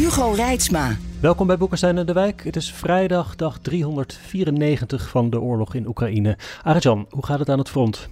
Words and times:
Hugo 0.00 0.32
Reitsma. 0.32 0.96
Welkom 1.20 1.46
bij 1.46 1.56
Boekenstein 1.56 1.98
en 1.98 2.06
de 2.06 2.12
Wijk. 2.12 2.44
Het 2.44 2.56
is 2.56 2.72
vrijdag, 2.72 3.36
dag 3.36 3.58
394 3.58 5.08
van 5.08 5.30
de 5.30 5.40
oorlog 5.40 5.74
in 5.74 5.86
Oekraïne. 5.86 6.38
Arjan, 6.62 7.06
hoe 7.10 7.26
gaat 7.26 7.38
het 7.38 7.48
aan 7.48 7.58
het 7.58 7.68
front? 7.68 8.08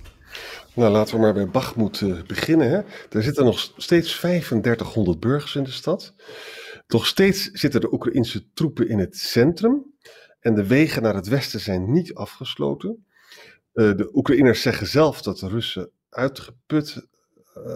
Nou, 0.74 0.92
laten 0.92 1.14
we 1.14 1.20
maar 1.20 1.33
bij 1.33 1.48
Bachmoed 1.48 2.01
uh, 2.01 2.23
beginnen. 2.27 2.70
Hè. 2.70 2.77
Er 3.11 3.23
zitten 3.23 3.45
nog 3.45 3.73
steeds 3.77 4.16
3500 4.16 5.20
burgers 5.20 5.55
in 5.55 5.62
de 5.62 5.70
stad. 5.70 6.14
Toch 6.87 7.06
steeds 7.06 7.45
zitten 7.45 7.80
de 7.80 7.92
Oekraïnse 7.92 8.52
troepen 8.52 8.89
in 8.89 8.98
het 8.98 9.16
centrum. 9.16 9.95
En 10.41 10.55
de 10.55 10.66
wegen 10.66 11.02
naar 11.02 11.14
het 11.14 11.28
westen 11.28 11.61
zijn 11.61 11.92
niet 11.92 12.14
afgesloten. 12.14 13.06
Uh, 13.75 13.97
de 13.97 14.11
Oekraïners 14.12 14.62
zeggen 14.62 14.86
zelf 14.86 15.23
dat 15.23 15.39
de 15.39 15.48
Russen 15.48 15.91
uitgeput 16.11 17.06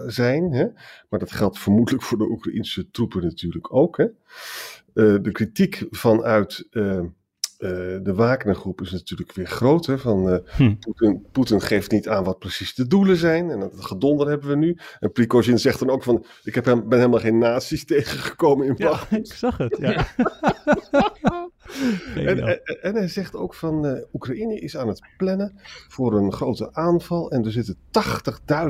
zijn. 0.06 0.52
Hè? 0.52 0.66
Maar 1.09 1.18
dat 1.18 1.32
geldt 1.32 1.59
vermoedelijk 1.59 2.04
voor 2.04 2.18
de 2.18 2.28
Oekraïnse 2.30 2.91
troepen 2.91 3.22
natuurlijk 3.22 3.74
ook. 3.74 3.96
Hè? 3.96 4.05
Uh, 4.05 5.22
de 5.22 5.32
kritiek 5.32 5.86
vanuit 5.91 6.69
de 8.03 8.12
Wagnergroep 8.14 8.80
is 8.80 8.91
natuurlijk 8.91 9.33
weer 9.33 9.47
groot. 9.47 9.86
Hè? 9.86 9.98
Van, 9.98 10.42
hm. 10.56 10.75
Poetin, 10.75 11.27
Poetin 11.33 11.60
geeft 11.60 11.91
niet 11.91 12.08
aan 12.08 12.25
wat 12.25 12.38
precies 12.38 12.75
de 12.75 12.86
doelen 12.86 13.16
zijn. 13.16 13.50
En 13.50 13.60
dat 13.60 13.72
gedonder 13.84 14.28
hebben 14.28 14.48
we 14.48 14.56
nu. 14.56 14.77
En 15.00 15.12
Prigozhin 15.12 15.58
zegt 15.58 15.78
dan 15.78 15.91
ook 15.91 16.03
van... 16.03 16.25
Ik 16.44 16.55
heb 16.55 16.64
hem, 16.64 16.88
ben 16.88 16.98
helemaal 16.98 17.20
geen 17.20 17.38
nazi's 17.38 17.84
tegengekomen 17.94 18.66
in 18.66 18.75
Ja, 18.77 19.00
ik 19.10 19.33
zag 19.33 19.58
het, 19.58 19.77
ja. 19.80 20.06
En, 22.14 22.46
en, 22.46 22.60
en, 22.82 22.94
hij 22.94 23.08
zegt 23.08 23.36
ook 23.36 23.54
van 23.54 23.86
uh, 23.86 23.92
Oekraïne 24.12 24.60
is 24.60 24.76
aan 24.76 24.88
het 24.88 25.00
plannen 25.16 25.58
voor 25.88 26.14
een 26.14 26.32
grote 26.32 26.74
aanval. 26.74 27.30
En 27.30 27.44
er 27.44 27.52
zitten 27.52 27.76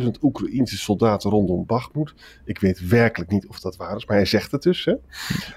80.000 0.03 0.09
Oekraïnse 0.21 0.77
soldaten 0.77 1.31
rondom 1.31 1.67
Bakhmut. 1.67 2.15
Ik 2.45 2.59
weet 2.59 2.89
werkelijk 2.89 3.31
niet 3.31 3.47
of 3.47 3.61
dat 3.61 3.77
waar 3.77 3.97
is, 3.97 4.07
maar 4.07 4.17
hij 4.17 4.27
zegt 4.27 4.53
het 4.53 4.63
dus. 4.63 4.85
Hè? 4.85 4.95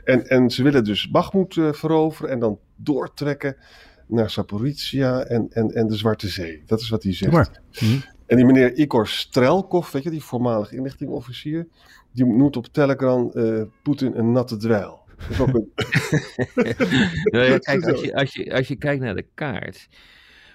En, 0.04 0.28
en 0.28 0.50
ze 0.50 0.64
willen 0.64 0.84
dus 0.84 1.10
Bakhmut 1.10 1.56
uh, 1.56 1.74
veroveren 1.74 2.30
en 2.30 2.40
dan 2.40 2.60
doortrekken 2.76 3.56
naar 4.08 4.30
Saporizia 4.30 5.24
en, 5.24 5.48
en, 5.52 5.72
en 5.72 5.88
de 5.88 5.96
Zwarte 5.96 6.28
Zee. 6.28 6.64
Dat 6.66 6.82
is 6.82 6.90
wat 6.90 7.04
hij 7.04 7.14
zegt. 7.14 7.62
Hm. 7.72 7.86
En 8.26 8.36
die 8.36 8.46
meneer 8.46 8.74
Igor 8.74 9.08
Strelkov, 9.08 9.92
weet 9.92 10.04
je, 10.04 10.10
die 10.10 10.24
voormalig 10.24 10.72
inlichtingofficier, 10.72 11.68
die 12.12 12.26
noemt 12.26 12.58
op 12.58 12.68
Telegram 12.68 13.32
uh, 13.34 13.62
Poetin 13.84 14.18
een 14.18 14.32
natte 14.32 14.58
dweil. 14.58 15.05
Ja, 17.32 17.58
kijk, 17.68 17.86
als 17.86 18.02
je, 18.02 18.16
als, 18.16 18.34
je, 18.34 18.54
als 18.54 18.68
je 18.68 18.76
kijkt 18.76 19.02
naar 19.02 19.16
de 19.16 19.26
kaart, 19.34 19.88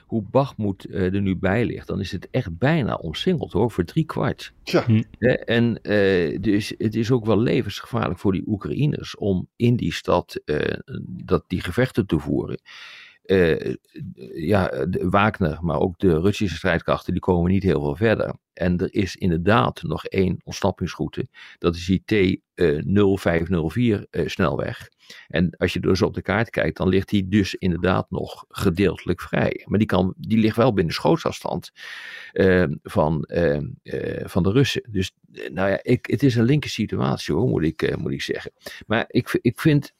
hoe 0.06 0.22
Bachmoed 0.30 0.86
uh, 0.88 1.14
er 1.14 1.20
nu 1.20 1.36
bij 1.36 1.64
ligt, 1.64 1.86
dan 1.86 2.00
is 2.00 2.12
het 2.12 2.28
echt 2.30 2.58
bijna 2.58 2.94
omsingeld 2.94 3.52
hoor, 3.52 3.70
voor 3.70 3.84
drie 3.84 4.04
kwart. 4.04 4.52
Ja. 4.62 4.84
Hm. 4.84 5.02
en 5.44 5.78
uh, 5.82 6.38
dus 6.40 6.74
het 6.78 6.94
is 6.94 7.10
ook 7.10 7.24
wel 7.24 7.38
levensgevaarlijk 7.38 8.18
voor 8.18 8.32
die 8.32 8.46
Oekraïners 8.46 9.16
om 9.16 9.48
in 9.56 9.76
die 9.76 9.92
stad 9.92 10.40
uh, 10.44 10.58
dat, 11.06 11.44
die 11.46 11.60
gevechten 11.60 12.06
te 12.06 12.18
voeren. 12.18 12.60
Uh, 13.24 13.74
ja, 14.34 14.86
Wagner, 14.90 15.58
maar 15.60 15.78
ook 15.78 15.98
de 15.98 16.20
Russische 16.20 16.56
strijdkrachten, 16.56 17.12
die 17.12 17.22
komen 17.22 17.50
niet 17.50 17.62
heel 17.62 17.80
veel 17.80 17.96
verder. 17.96 18.34
En 18.60 18.78
er 18.78 18.94
is 18.94 19.16
inderdaad 19.16 19.82
nog 19.82 20.04
één 20.04 20.40
ontsnappingsroute. 20.44 21.28
Dat 21.58 21.76
is 21.76 21.86
die 21.86 22.02
T0504 22.14 24.08
uh, 24.10 24.28
snelweg. 24.28 24.88
En 25.28 25.56
als 25.56 25.72
je 25.72 25.80
dus 25.80 26.02
op 26.02 26.14
de 26.14 26.22
kaart 26.22 26.50
kijkt, 26.50 26.76
dan 26.76 26.88
ligt 26.88 27.08
die 27.08 27.28
dus 27.28 27.54
inderdaad 27.54 28.10
nog 28.10 28.44
gedeeltelijk 28.48 29.20
vrij. 29.20 29.64
Maar 29.68 29.78
die, 29.78 29.86
kan, 29.88 30.14
die 30.16 30.38
ligt 30.38 30.56
wel 30.56 30.72
binnen 30.72 30.94
schootsafstand 30.94 31.70
uh, 32.32 32.64
van, 32.82 33.24
van 34.22 34.42
de 34.42 34.50
Russen. 34.50 34.88
Dus 34.90 35.12
nou 35.52 35.70
ja, 35.70 35.78
ik, 35.82 36.06
het 36.06 36.22
is 36.22 36.34
een 36.34 36.44
linker 36.44 36.70
situatie 36.70 37.34
hoor, 37.34 37.48
moet 37.48 37.62
ik, 37.62 37.96
moet 37.96 38.12
ik 38.12 38.22
zeggen. 38.22 38.52
Maar 38.86 39.04
ik, 39.08 39.38
ik 39.40 39.60
vind 39.60 39.92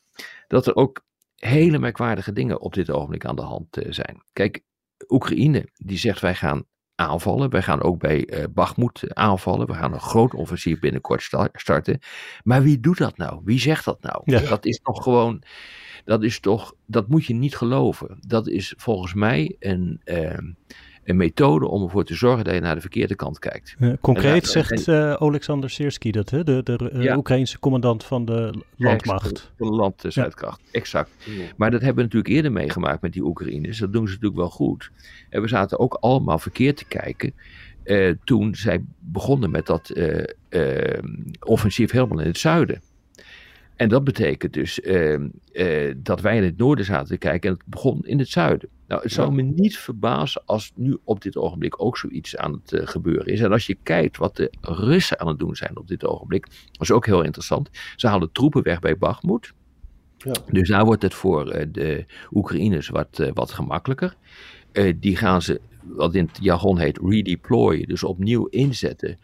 dat 0.46 0.66
er 0.66 0.74
ook 0.74 1.04
hele 1.36 1.78
merkwaardige 1.78 2.32
dingen 2.32 2.60
op 2.60 2.74
dit 2.74 2.90
ogenblik 2.90 3.24
aan 3.24 3.36
de 3.36 3.42
hand 3.42 3.78
zijn. 3.88 4.22
Kijk, 4.32 4.62
Oekraïne 5.08 5.68
die 5.74 5.98
zegt 5.98 6.20
wij 6.20 6.34
gaan 6.34 6.64
aanvallen. 7.00 7.50
Wij 7.50 7.62
gaan 7.62 7.82
ook 7.82 7.98
bij 7.98 8.46
uh, 8.56 9.04
aanvallen. 9.08 9.66
We 9.66 9.74
gaan 9.74 9.92
een 9.92 10.00
groot 10.00 10.34
offensief 10.34 10.78
binnenkort 10.78 11.22
sta 11.22 11.48
starten. 11.52 11.98
Maar 12.42 12.62
wie 12.62 12.80
doet 12.80 12.98
dat 12.98 13.16
nou? 13.16 13.40
Wie 13.44 13.58
zegt 13.58 13.84
dat 13.84 14.02
nou? 14.02 14.22
Ja. 14.24 14.40
Dat 14.40 14.64
is 14.64 14.80
toch 14.82 15.02
gewoon, 15.02 15.42
dat 16.04 16.22
is 16.22 16.40
toch, 16.40 16.74
dat 16.86 17.08
moet 17.08 17.24
je 17.24 17.34
niet 17.34 17.56
geloven. 17.56 18.18
Dat 18.20 18.48
is 18.48 18.74
volgens 18.76 19.14
mij 19.14 19.56
een, 19.58 20.00
uh, 20.04 20.38
een 21.10 21.16
methode 21.16 21.68
om 21.68 21.82
ervoor 21.82 22.04
te 22.04 22.14
zorgen 22.14 22.44
dat 22.44 22.54
je 22.54 22.60
naar 22.60 22.74
de 22.74 22.80
verkeerde 22.80 23.14
kant 23.14 23.38
kijkt. 23.38 23.74
Ja, 23.78 23.96
concreet 24.00 24.42
dat, 24.42 24.50
zegt 24.50 24.88
uh, 24.88 25.12
Alexander 25.12 25.70
Siersky 25.70 26.10
dat, 26.10 26.30
hè? 26.30 26.44
de, 26.44 26.62
de 26.62 26.90
uh, 26.92 27.02
ja. 27.02 27.16
Oekraïnse 27.16 27.58
commandant 27.58 28.04
van 28.04 28.24
de 28.24 28.54
landmacht. 28.76 29.52
Van 29.58 29.66
de 29.68 29.74
landzuidkracht, 29.74 30.60
ja. 30.64 30.78
exact. 30.78 31.10
Maar 31.56 31.70
dat 31.70 31.80
hebben 31.80 31.96
we 31.96 32.02
natuurlijk 32.02 32.34
eerder 32.34 32.52
meegemaakt 32.52 33.02
met 33.02 33.12
die 33.12 33.24
Oekraïners. 33.24 33.78
Dat 33.78 33.92
doen 33.92 34.06
ze 34.06 34.12
natuurlijk 34.12 34.40
wel 34.40 34.50
goed. 34.50 34.90
En 35.28 35.42
we 35.42 35.48
zaten 35.48 35.78
ook 35.78 35.94
allemaal 36.00 36.38
verkeerd 36.38 36.76
te 36.76 36.84
kijken. 36.84 37.32
Uh, 37.84 38.14
toen 38.24 38.54
zij 38.54 38.84
begonnen 38.98 39.50
met 39.50 39.66
dat 39.66 39.92
offensief 41.40 41.90
helemaal 41.90 42.20
in 42.20 42.26
het 42.26 42.38
zuiden. 42.38 42.80
En 43.80 43.88
dat 43.88 44.04
betekent 44.04 44.52
dus 44.52 44.80
uh, 44.80 45.18
uh, 45.52 45.94
dat 45.96 46.20
wij 46.20 46.36
in 46.36 46.42
het 46.42 46.56
noorden 46.56 46.84
zaten 46.84 47.08
te 47.08 47.16
kijken 47.16 47.50
en 47.50 47.56
het 47.56 47.66
begon 47.66 48.06
in 48.06 48.18
het 48.18 48.28
zuiden. 48.28 48.68
Nou, 48.86 49.02
het 49.02 49.12
zou 49.12 49.28
ja. 49.28 49.34
me 49.34 49.42
niet 49.42 49.78
verbazen 49.78 50.42
als 50.44 50.72
nu 50.74 50.98
op 51.04 51.22
dit 51.22 51.36
ogenblik 51.36 51.82
ook 51.82 51.98
zoiets 51.98 52.36
aan 52.36 52.52
het 52.52 52.72
uh, 52.72 52.86
gebeuren 52.86 53.26
is. 53.26 53.40
En 53.40 53.52
als 53.52 53.66
je 53.66 53.76
kijkt 53.82 54.16
wat 54.16 54.36
de 54.36 54.52
Russen 54.60 55.20
aan 55.20 55.28
het 55.28 55.38
doen 55.38 55.56
zijn 55.56 55.76
op 55.78 55.88
dit 55.88 56.04
ogenblik, 56.04 56.46
dat 56.46 56.80
is 56.80 56.90
ook 56.90 57.06
heel 57.06 57.22
interessant. 57.22 57.70
Ze 57.96 58.06
halen 58.06 58.32
troepen 58.32 58.62
weg 58.62 58.78
bij 58.78 58.98
Bakhmut. 58.98 59.52
Ja. 60.16 60.32
Dus 60.46 60.68
daar 60.68 60.84
wordt 60.84 61.02
het 61.02 61.14
voor 61.14 61.66
de 61.72 62.04
Oekraïners 62.30 62.88
wat, 62.88 63.30
wat 63.34 63.52
gemakkelijker. 63.52 64.14
die 64.96 65.16
gaan 65.16 65.42
ze, 65.42 65.60
wat 65.82 66.14
in 66.14 66.26
het 66.26 66.38
jargon 66.42 66.78
heet, 66.78 66.98
redeployen, 67.02 67.88
dus 67.88 68.02
opnieuw 68.02 68.46
inzetten. 68.46 69.18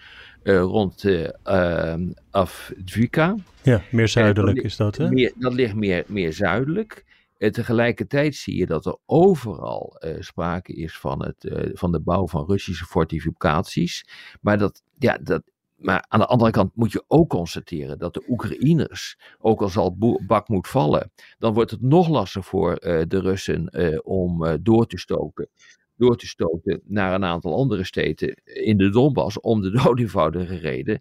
Uh, 0.46 0.60
rond 0.60 1.04
uh, 1.04 1.28
uh, 1.44 1.94
Afdvika. 2.30 3.36
Ja, 3.62 3.82
meer 3.90 4.08
zuidelijk 4.08 4.58
is 4.58 4.76
dat, 4.76 4.96
hè? 4.96 5.10
Meer, 5.10 5.32
dat 5.36 5.52
ligt 5.52 5.74
meer, 5.74 6.04
meer 6.06 6.32
zuidelijk. 6.32 7.04
En 7.38 7.52
tegelijkertijd 7.52 8.34
zie 8.34 8.56
je 8.56 8.66
dat 8.66 8.86
er 8.86 8.96
overal 9.06 9.96
sprake 10.18 10.72
is 10.72 10.98
van, 10.98 11.24
het, 11.24 11.70
van 11.72 11.92
de 11.92 12.00
bouw 12.00 12.28
van 12.28 12.46
Russische 12.46 12.84
fortificaties. 12.84 14.04
Maar, 14.40 14.58
dat, 14.58 14.82
ja, 14.98 15.18
dat, 15.22 15.42
maar 15.76 16.04
aan 16.08 16.20
de 16.20 16.26
andere 16.26 16.50
kant 16.50 16.70
moet 16.74 16.92
je 16.92 17.04
ook 17.06 17.28
constateren 17.28 17.98
dat 17.98 18.14
de 18.14 18.24
Oekraïners, 18.28 19.18
ook 19.38 19.62
al 19.62 19.68
zal 19.68 19.96
Bakhmut 20.26 20.68
vallen, 20.68 21.12
dan 21.38 21.54
wordt 21.54 21.70
het 21.70 21.82
nog 21.82 22.08
lastiger 22.08 22.48
voor 22.48 22.74
de 22.80 23.20
Russen 23.20 23.70
om 24.04 24.58
door 24.62 24.86
te 24.86 24.98
stoken 24.98 25.48
door 25.96 26.16
te 26.16 26.26
stoten 26.26 26.80
naar 26.84 27.14
een 27.14 27.24
aantal 27.24 27.54
andere 27.54 27.84
steden 27.84 28.40
in 28.44 28.76
de 28.76 28.90
Donbass 28.90 29.40
om 29.40 29.60
de 29.60 29.70
dood 29.70 29.98
eenvoudige 29.98 30.56
reden 30.56 31.00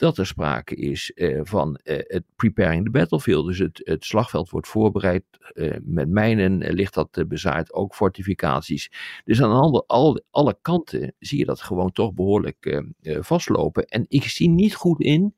dat 0.00 0.18
er 0.18 0.26
sprake 0.26 0.74
is 0.74 1.12
uh, 1.14 1.40
van 1.42 1.80
uh, 1.84 1.98
het 1.98 2.24
preparing 2.36 2.84
the 2.84 2.90
battlefield. 2.90 3.46
Dus 3.46 3.58
het, 3.58 3.80
het 3.84 4.04
slagveld 4.04 4.50
wordt 4.50 4.68
voorbereid. 4.68 5.24
Uh, 5.54 5.76
met 5.82 6.08
mijnen 6.08 6.72
ligt 6.72 6.94
dat 6.94 7.24
bezaaid, 7.28 7.72
ook 7.72 7.94
fortificaties. 7.94 8.92
Dus 9.24 9.42
aan 9.42 9.50
alle, 9.50 9.84
al, 9.86 10.22
alle 10.30 10.58
kanten 10.62 11.14
zie 11.18 11.38
je 11.38 11.44
dat 11.44 11.60
gewoon 11.60 11.92
toch 11.92 12.14
behoorlijk 12.14 12.82
vastlopen. 13.02 13.84
En 13.84 14.04
ik 14.08 14.22
zie 14.24 14.48
niet 14.48 14.74
goed 14.74 15.00
in 15.00 15.34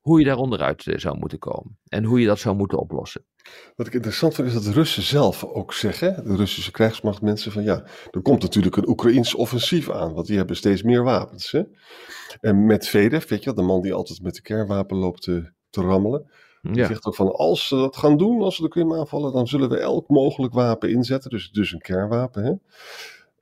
hoe 0.00 0.18
je 0.18 0.24
daar 0.24 0.36
onderuit 0.36 0.84
zou 0.96 1.18
moeten 1.18 1.38
komen. 1.38 1.78
En 1.88 2.04
hoe 2.04 2.20
je 2.20 2.26
dat 2.26 2.38
zou 2.38 2.56
moeten 2.56 2.78
oplossen. 2.78 3.24
Wat 3.76 3.86
ik 3.86 3.92
interessant 3.94 4.34
vind 4.34 4.48
is 4.48 4.54
dat 4.54 4.64
de 4.64 4.72
Russen 4.72 5.02
zelf 5.02 5.44
ook 5.44 5.72
zeggen, 5.72 6.24
de 6.24 6.36
Russische 6.36 6.70
krijgsmachtmensen, 6.70 7.52
van 7.52 7.62
ja, 7.62 7.84
er 8.10 8.22
komt 8.22 8.42
natuurlijk 8.42 8.76
een 8.76 8.88
Oekraïns 8.88 9.34
offensief 9.34 9.90
aan, 9.90 10.12
want 10.12 10.26
die 10.26 10.36
hebben 10.36 10.56
steeds 10.56 10.82
meer 10.82 11.02
wapens. 11.02 11.50
Hè? 11.50 11.62
En 12.40 12.66
met 12.66 12.88
Vedev, 12.88 13.28
weet 13.28 13.38
je 13.38 13.44
wel, 13.44 13.54
de 13.54 13.62
man 13.62 13.82
die 13.82 13.94
altijd 13.94 14.22
met 14.22 14.34
de 14.34 14.42
kernwapen 14.42 14.96
loopt 14.96 15.22
te, 15.22 15.52
te 15.70 15.80
rammelen, 15.80 16.30
die 16.72 16.86
zegt 16.86 17.04
ook 17.04 17.14
van 17.14 17.32
als 17.32 17.68
ze 17.68 17.76
dat 17.76 17.96
gaan 17.96 18.16
doen, 18.16 18.42
als 18.42 18.56
ze 18.56 18.62
de 18.62 18.68
Krim 18.68 18.94
aanvallen, 18.94 19.32
dan 19.32 19.46
zullen 19.46 19.68
we 19.68 19.78
elk 19.78 20.08
mogelijk 20.08 20.54
wapen 20.54 20.90
inzetten, 20.90 21.30
dus, 21.30 21.50
dus 21.50 21.72
een 21.72 21.80
kernwapen. 21.80 22.44
Hè? 22.44 22.52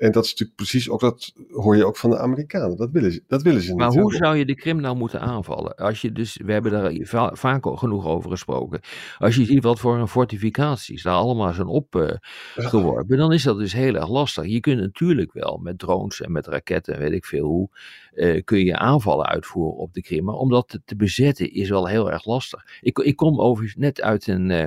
En 0.02 0.12
dat 0.12 0.24
is 0.24 0.30
natuurlijk 0.30 0.56
precies 0.56 0.90
ook, 0.90 1.00
dat 1.00 1.32
hoor 1.50 1.76
je 1.76 1.86
ook 1.86 1.96
van 1.96 2.10
de 2.10 2.18
Amerikanen. 2.18 2.76
Dat 2.76 2.90
willen 2.90 3.12
ze, 3.12 3.22
dat 3.26 3.42
willen 3.42 3.60
ze 3.60 3.68
niet. 3.68 3.78
Maar 3.78 3.88
hoe 3.88 3.98
hebben. 3.98 4.16
zou 4.16 4.36
je 4.36 4.44
de 4.44 4.54
Krim 4.54 4.80
nou 4.80 4.96
moeten 4.96 5.20
aanvallen? 5.20 5.74
Als 5.74 6.00
je 6.00 6.12
dus, 6.12 6.40
we 6.44 6.52
hebben 6.52 6.72
daar 6.72 6.92
va- 7.00 7.34
vaak 7.34 7.66
genoeg 7.78 8.06
over 8.06 8.30
gesproken. 8.30 8.80
Als 9.18 9.36
je 9.36 9.44
ziet 9.44 9.62
wat 9.62 9.80
voor 9.80 9.98
een 9.98 10.08
fortificaties 10.08 11.02
daar 11.02 11.14
allemaal 11.14 11.52
zijn 11.52 11.66
opgeworpen, 11.66 13.16
dan 13.16 13.32
is 13.32 13.42
dat 13.42 13.58
dus 13.58 13.72
heel 13.72 13.94
erg 13.94 14.08
lastig. 14.08 14.46
Je 14.46 14.60
kunt 14.60 14.80
natuurlijk 14.80 15.32
wel 15.32 15.58
met 15.62 15.78
drones 15.78 16.20
en 16.20 16.32
met 16.32 16.46
raketten 16.46 16.94
en 16.94 17.00
weet 17.00 17.12
ik 17.12 17.24
veel 17.24 17.46
hoe, 17.46 17.68
eh, 18.12 18.44
kun 18.44 18.64
je 18.64 18.76
aanvallen 18.76 19.26
uitvoeren 19.26 19.76
op 19.76 19.94
de 19.94 20.02
Krim. 20.02 20.24
Maar 20.24 20.34
om 20.34 20.50
dat 20.50 20.68
te, 20.68 20.80
te 20.84 20.96
bezetten 20.96 21.52
is 21.52 21.68
wel 21.68 21.86
heel 21.86 22.10
erg 22.10 22.24
lastig. 22.24 22.64
Ik, 22.80 22.98
ik 22.98 23.16
kom 23.16 23.40
overigens 23.40 23.80
net 23.80 24.00
uit 24.00 24.26
een, 24.26 24.50
eh, 24.50 24.66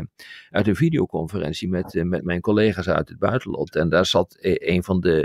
uit 0.49 0.67
een 0.67 0.75
videoconferentie 0.75 1.69
met, 1.69 1.95
eh, 1.95 2.03
met 2.03 2.23
mijn 2.23 2.41
collega's 2.41 2.89
uit 2.89 3.09
het 3.09 3.19
buitenland. 3.19 3.75
En 3.75 3.89
daar 3.89 4.05
zat 4.05 4.37
eh, 4.41 4.55
een 4.75 4.83
van 4.83 4.99
de, 4.99 5.23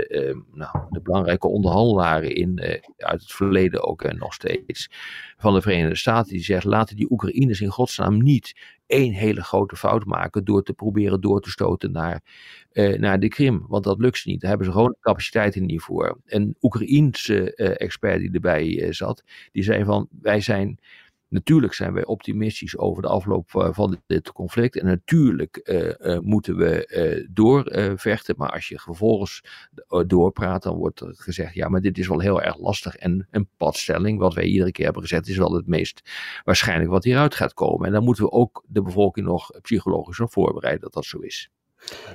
nou, 0.53 0.77
de 0.89 1.01
belangrijke 1.01 1.47
onderhandelaren 1.47 2.35
in, 2.35 2.57
eh, 2.57 2.81
uit 2.97 3.21
het 3.21 3.31
verleden 3.31 3.83
ook 3.83 4.01
en 4.01 4.17
nog 4.17 4.33
steeds, 4.33 4.89
van 5.37 5.53
de 5.53 5.61
Verenigde 5.61 5.95
Staten. 5.95 6.31
Die 6.31 6.43
zegt, 6.43 6.63
laten 6.63 6.95
die 6.95 7.11
Oekraïners 7.11 7.61
in 7.61 7.69
godsnaam 7.69 8.23
niet 8.23 8.53
één 8.91 9.13
hele 9.13 9.43
grote 9.43 9.75
fout 9.75 10.05
maken 10.05 10.43
door 10.43 10.63
te 10.63 10.73
proberen 10.73 11.21
door 11.21 11.41
te 11.41 11.49
stoten 11.49 11.91
naar, 11.91 12.23
eh, 12.71 12.99
naar 12.99 13.19
de 13.19 13.27
Krim. 13.27 13.65
Want 13.67 13.83
dat 13.83 13.99
lukt 13.99 14.17
ze 14.17 14.29
niet. 14.29 14.39
Daar 14.39 14.49
hebben 14.49 14.67
ze 14.67 14.73
gewoon 14.73 14.89
de 14.91 14.97
capaciteiten 14.99 15.65
niet 15.65 15.81
voor. 15.81 16.19
Een 16.25 16.55
Oekraïense 16.61 17.55
eh, 17.55 17.85
expert 17.85 18.19
die 18.19 18.31
erbij 18.31 18.81
eh, 18.81 18.91
zat, 18.91 19.23
die 19.51 19.63
zei 19.63 19.83
van, 19.83 20.07
wij 20.21 20.41
zijn... 20.41 20.79
Natuurlijk 21.31 21.73
zijn 21.73 21.93
wij 21.93 22.05
optimistisch 22.05 22.77
over 22.77 23.01
de 23.01 23.07
afloop 23.07 23.55
eh, 23.55 23.73
van 23.73 24.01
dit, 24.07 24.31
conflict. 24.31 24.77
En 24.77 24.85
natuurlijk 24.85 25.57
eh, 25.57 26.15
eh, 26.15 26.21
moeten 26.21 26.57
we 26.57 27.27
doorvechten. 27.31 28.35
maar 28.37 28.51
als 28.51 28.67
je 28.67 28.79
vervolgens 28.79 29.43
doorpraat, 30.07 30.63
dan 30.63 30.77
wordt 30.77 30.99
er 30.99 31.15
gezegd: 31.15 31.53
ja, 31.53 31.69
maar 31.69 31.81
dit 31.81 31.97
is 31.97 32.07
wel 32.07 32.19
heel 32.19 32.41
erg 32.41 32.57
lastig. 32.57 32.95
En 32.95 33.27
een 33.31 33.49
padstelling, 33.57 34.19
wat 34.19 34.33
wij 34.33 34.43
iedere 34.43 34.71
keer 34.71 34.85
hebben 34.85 35.01
gezet, 35.01 35.27
is 35.27 35.37
wel 35.37 35.53
het 35.53 35.67
meest 35.67 36.01
waarschijnlijk 36.43 36.89
wat 36.89 37.03
hieruit 37.03 37.35
gaat 37.35 37.53
komen. 37.53 37.87
En 37.87 37.93
dan 37.93 38.03
moeten 38.03 38.23
we 38.23 38.31
ook 38.31 38.63
de 38.67 38.81
bevolking 38.81 39.25
nog 39.25 39.61
psychologisch 39.61 40.19
op 40.19 40.31
voorbereiden 40.31 40.81
dat 40.81 40.93
dat 40.93 41.05
zo 41.05 41.19
is. 41.19 41.49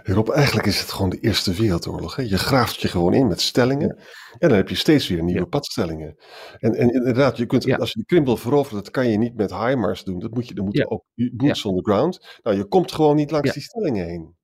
Rob, 0.02 0.28
eigenlijk 0.28 0.66
is 0.66 0.80
het 0.80 0.90
gewoon 0.90 1.10
de 1.10 1.20
Eerste 1.20 1.52
Wereldoorlog. 1.54 2.16
Hè? 2.16 2.22
Je 2.22 2.38
graaft 2.38 2.80
je 2.80 2.88
gewoon 2.88 3.14
in 3.14 3.26
met 3.26 3.40
stellingen. 3.40 3.96
En 4.38 4.48
dan 4.48 4.56
heb 4.56 4.68
je 4.68 4.74
steeds 4.74 5.08
weer 5.08 5.22
nieuwe 5.22 5.40
Ja. 5.40 5.46
padstellingen. 5.46 6.16
En, 6.58 6.74
en 6.74 6.92
inderdaad, 6.92 7.36
je 7.36 7.46
kunt, 7.46 7.64
Ja. 7.64 7.76
als 7.76 7.92
je 7.92 7.98
de 7.98 8.04
Krim 8.04 8.24
wil 8.24 8.36
veroveren, 8.36 8.82
dat 8.82 8.92
kan 8.92 9.08
je 9.08 9.18
niet 9.18 9.36
met 9.36 9.50
HIMARS 9.50 10.04
doen. 10.04 10.18
Dat 10.18 10.34
moet 10.34 10.48
je, 10.48 10.54
dan 10.54 10.64
moeten 10.64 10.82
Ja. 10.82 10.88
ook 10.88 11.04
boots 11.36 11.64
on 11.64 11.76
the 11.76 11.82
ground. 11.92 12.38
Nou, 12.42 12.56
je 12.56 12.64
komt 12.64 12.92
gewoon 12.92 13.16
niet 13.16 13.30
langs 13.30 13.52
die 13.52 13.62
stellingen 13.62 14.06
heen. 14.06 14.34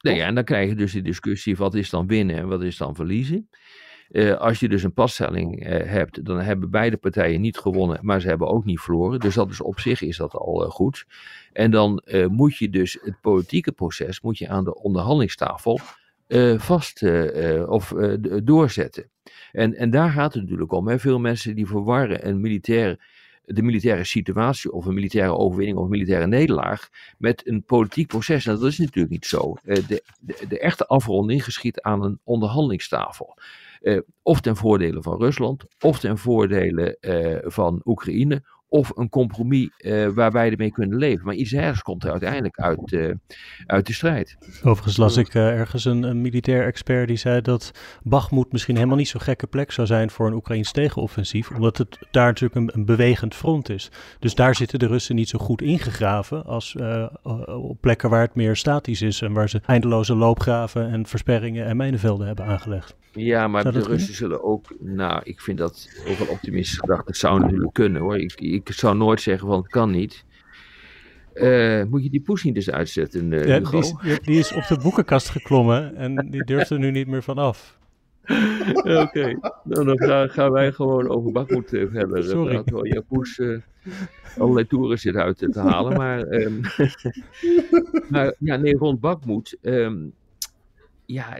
Nee, 0.00 0.20
en 0.22 0.34
dan 0.34 0.44
krijg 0.44 0.68
je 0.68 0.74
dus 0.74 0.92
de 0.92 1.02
discussie: 1.02 1.56
wat 1.56 1.74
is 1.74 1.90
dan 1.90 2.06
winnen 2.06 2.36
en 2.36 2.48
wat 2.48 2.62
is 2.62 2.76
dan 2.76 2.94
verliezen? 2.94 3.48
Eh, 4.10 4.34
als 4.34 4.60
je 4.60 4.68
dus 4.68 4.82
een 4.82 4.92
passtelling 4.92 5.64
eh, 5.64 5.90
hebt, 5.90 6.24
dan 6.24 6.40
hebben 6.40 6.70
beide 6.70 6.96
partijen 6.96 7.40
niet 7.40 7.58
gewonnen, 7.58 7.98
maar 8.02 8.20
ze 8.20 8.28
hebben 8.28 8.48
ook 8.48 8.64
niet 8.64 8.80
verloren. 8.80 9.20
Dus 9.20 9.34
dat 9.34 9.50
is 9.50 9.60
op 9.60 9.80
zich 9.80 10.02
is 10.02 10.16
dat 10.16 10.34
al 10.34 10.64
eh, 10.64 10.70
goed. 10.70 11.06
En 11.52 11.70
dan 11.70 12.02
moet 12.28 12.56
je 12.56 12.70
dus 12.70 12.98
het 13.02 13.20
politieke 13.20 13.72
proces 13.72 14.20
moet 14.20 14.38
je 14.38 14.48
aan 14.48 14.64
de 14.64 14.74
onderhandelingstafel 14.74 15.80
vast 16.56 17.02
of 17.66 17.94
doorzetten. 18.42 19.10
En, 19.52 19.74
en 19.74 19.90
daar 19.90 20.10
gaat 20.10 20.32
het 20.32 20.42
natuurlijk 20.42 20.72
om. 20.72 20.88
Hè. 20.88 20.98
Veel 20.98 21.18
mensen 21.18 21.54
die 21.54 21.66
verwarren 21.66 22.28
een 22.28 22.40
militair, 22.40 23.06
de 23.44 23.62
militaire 23.62 24.04
situatie 24.04 24.72
of 24.72 24.86
een 24.86 24.94
militaire 24.94 25.36
overwinning 25.36 25.78
of 25.78 25.84
een 25.84 25.90
militaire 25.90 26.26
nederlaag 26.26 26.88
met 27.18 27.48
een 27.48 27.62
politiek 27.62 28.06
proces. 28.06 28.46
En 28.46 28.54
dat 28.54 28.64
is 28.64 28.78
natuurlijk 28.78 29.10
niet 29.10 29.26
zo. 29.26 29.54
De, 29.62 30.02
de, 30.20 30.46
de 30.48 30.58
echte 30.58 30.86
afronding 30.86 31.44
geschiet 31.44 31.80
aan 31.80 32.02
een 32.02 32.20
onderhandelingstafel. 32.24 33.36
Eh, 33.86 34.00
of 34.22 34.40
ten 34.40 34.56
voordele 34.56 35.02
van 35.02 35.18
Rusland, 35.18 35.64
of 35.80 35.98
ten 35.98 36.18
voordele 36.18 36.98
eh, 36.98 37.50
van 37.50 37.80
Oekraïne, 37.84 38.42
of 38.68 38.92
een 38.94 39.08
compromis 39.08 39.68
eh, 39.76 40.08
waar 40.08 40.30
beide 40.30 40.56
mee 40.56 40.70
kunnen 40.70 40.98
leven. 40.98 41.24
Maar 41.24 41.34
iets 41.34 41.52
ergens 41.52 41.82
komt 41.82 42.04
er 42.04 42.10
uiteindelijk 42.10 42.58
uit, 42.58 42.92
eh, 42.92 43.10
uit 43.66 43.86
de 43.86 43.92
strijd. 43.92 44.36
Overigens 44.62 44.96
las 44.96 45.16
ik 45.16 45.34
eh, 45.34 45.58
ergens 45.58 45.84
een, 45.84 46.02
een 46.02 46.20
militair 46.20 46.66
expert 46.66 47.08
die 47.08 47.16
zei 47.16 47.40
dat 47.40 47.70
Bakhmut 48.02 48.52
misschien 48.52 48.74
helemaal 48.74 48.96
niet 48.96 49.08
zo'n 49.08 49.20
gekke 49.20 49.46
plek 49.46 49.72
zou 49.72 49.86
zijn 49.86 50.10
voor 50.10 50.26
een 50.26 50.32
Oekraïns 50.32 50.72
tegenoffensief, 50.72 51.50
omdat 51.50 51.78
het 51.78 51.98
daar 52.10 52.26
natuurlijk 52.26 52.54
een, 52.54 52.70
een 52.74 52.84
bewegend 52.84 53.34
front 53.34 53.68
is. 53.68 53.90
Dus 54.18 54.34
daar 54.34 54.54
zitten 54.54 54.78
de 54.78 54.86
Russen 54.86 55.14
niet 55.14 55.28
zo 55.28 55.38
goed 55.38 55.62
ingegraven 55.62 56.44
als 56.44 56.76
op 57.46 57.80
plekken 57.80 58.10
waar 58.10 58.20
het 58.20 58.34
meer 58.34 58.56
statisch 58.56 59.02
is 59.02 59.22
en 59.22 59.32
waar 59.32 59.48
ze 59.48 59.60
eindeloze 59.66 60.14
loopgraven 60.14 60.90
en 60.90 61.06
versperringen 61.06 61.66
en 61.66 61.76
mijnenvelden 61.76 62.26
hebben 62.26 62.44
aangelegd. 62.44 62.96
Ja, 63.16 63.48
maar 63.48 63.64
de 63.64 63.70
dat 63.70 63.86
Russen 63.86 64.14
zullen 64.14 64.44
ook, 64.44 64.74
nou, 64.80 65.20
ik 65.24 65.40
vind 65.40 65.58
dat 65.58 65.88
ook 66.08 66.18
wel 66.18 66.28
optimistisch 66.28 66.78
gedacht. 66.78 67.06
Het 67.06 67.16
zou 67.16 67.40
natuurlijk 67.40 67.72
kunnen 67.72 68.02
hoor. 68.02 68.18
Ik, 68.18 68.40
ik 68.56 68.72
zou 68.72 68.96
nooit 68.96 69.20
zeggen 69.20 69.48
van 69.48 69.58
het 69.58 69.68
kan 69.68 69.90
niet. 69.90 70.24
Eh, 71.32 71.82
moet 71.84 72.02
je 72.02 72.10
die 72.10 72.20
Poesin 72.20 72.52
dus 72.54 72.70
uitzetten, 72.70 73.32
eh, 73.32 73.46
Ja, 73.46 73.60
die, 73.60 73.78
is, 73.78 73.94
die- 74.02 74.20
die 74.22 74.38
is 74.38 74.52
op 74.52 74.66
de 74.66 74.78
boekenkast 74.82 75.28
geklommen 75.28 75.96
en 75.96 76.30
die 76.30 76.44
durft 76.44 76.70
er 76.70 76.78
nu 76.78 76.90
niet 76.90 77.06
meer 77.06 77.22
van 77.22 77.38
af. 77.38 77.78
Oké, 79.02 79.38
nou, 79.64 79.84
dan 79.84 79.98
gaan, 79.98 80.28
gaan 80.30 80.50
wij 80.52 80.72
gewoon 80.72 81.08
over 81.08 81.32
Bakmoed 81.32 81.68
verder 81.68 82.18
eh, 82.18 82.24
Sorry. 82.28 82.92
Japoes 82.92 83.38
eh 83.38 83.58
allerlei 84.38 84.66
toeren 84.66 84.98
zit 84.98 85.14
uit 85.16 85.38
te 85.38 85.60
halen. 85.60 85.96
Maar, 85.96 86.20
ehm, 86.22 86.60
maar 88.12 88.34
ja, 88.38 88.56
nee, 88.56 88.76
rond 88.76 89.00
Bakmoed. 89.00 89.56
ehm, 89.62 89.96
ja, 91.06 91.38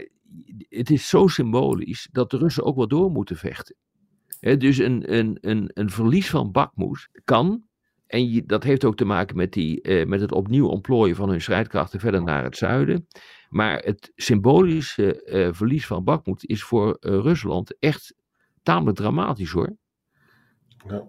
het 0.68 0.90
is 0.90 1.08
zo 1.08 1.26
symbolisch 1.26 2.08
dat 2.12 2.30
de 2.30 2.38
Russen 2.38 2.64
ook 2.64 2.76
wel 2.76 2.88
door 2.88 3.10
moeten 3.10 3.36
vechten. 3.36 3.74
Dus 4.40 4.78
een, 4.78 5.14
een, 5.14 5.38
een, 5.40 5.70
een 5.74 5.90
verlies 5.90 6.30
van 6.30 6.52
Bakmoed 6.52 7.08
kan. 7.24 7.66
En 8.06 8.30
je, 8.30 8.44
dat 8.44 8.62
heeft 8.62 8.84
ook 8.84 8.96
te 8.96 9.04
maken 9.04 9.36
met, 9.36 9.52
die, 9.52 9.80
eh, 9.82 10.06
met 10.06 10.20
het 10.20 10.32
opnieuw 10.32 10.68
ontplooien 10.68 11.16
van 11.16 11.28
hun 11.28 11.40
strijdkrachten 11.40 12.00
verder 12.00 12.22
naar 12.22 12.44
het 12.44 12.56
zuiden. 12.56 13.06
Maar 13.48 13.78
het 13.78 14.12
symbolische 14.14 15.22
eh, 15.22 15.52
verlies 15.52 15.86
van 15.86 16.04
Bakmoed 16.04 16.46
is 16.46 16.62
voor 16.62 16.96
eh, 17.00 17.10
Rusland 17.10 17.78
echt 17.78 18.14
tamelijk 18.62 18.96
dramatisch 18.96 19.50
hoor. 19.50 19.76
Ja. 20.88 21.06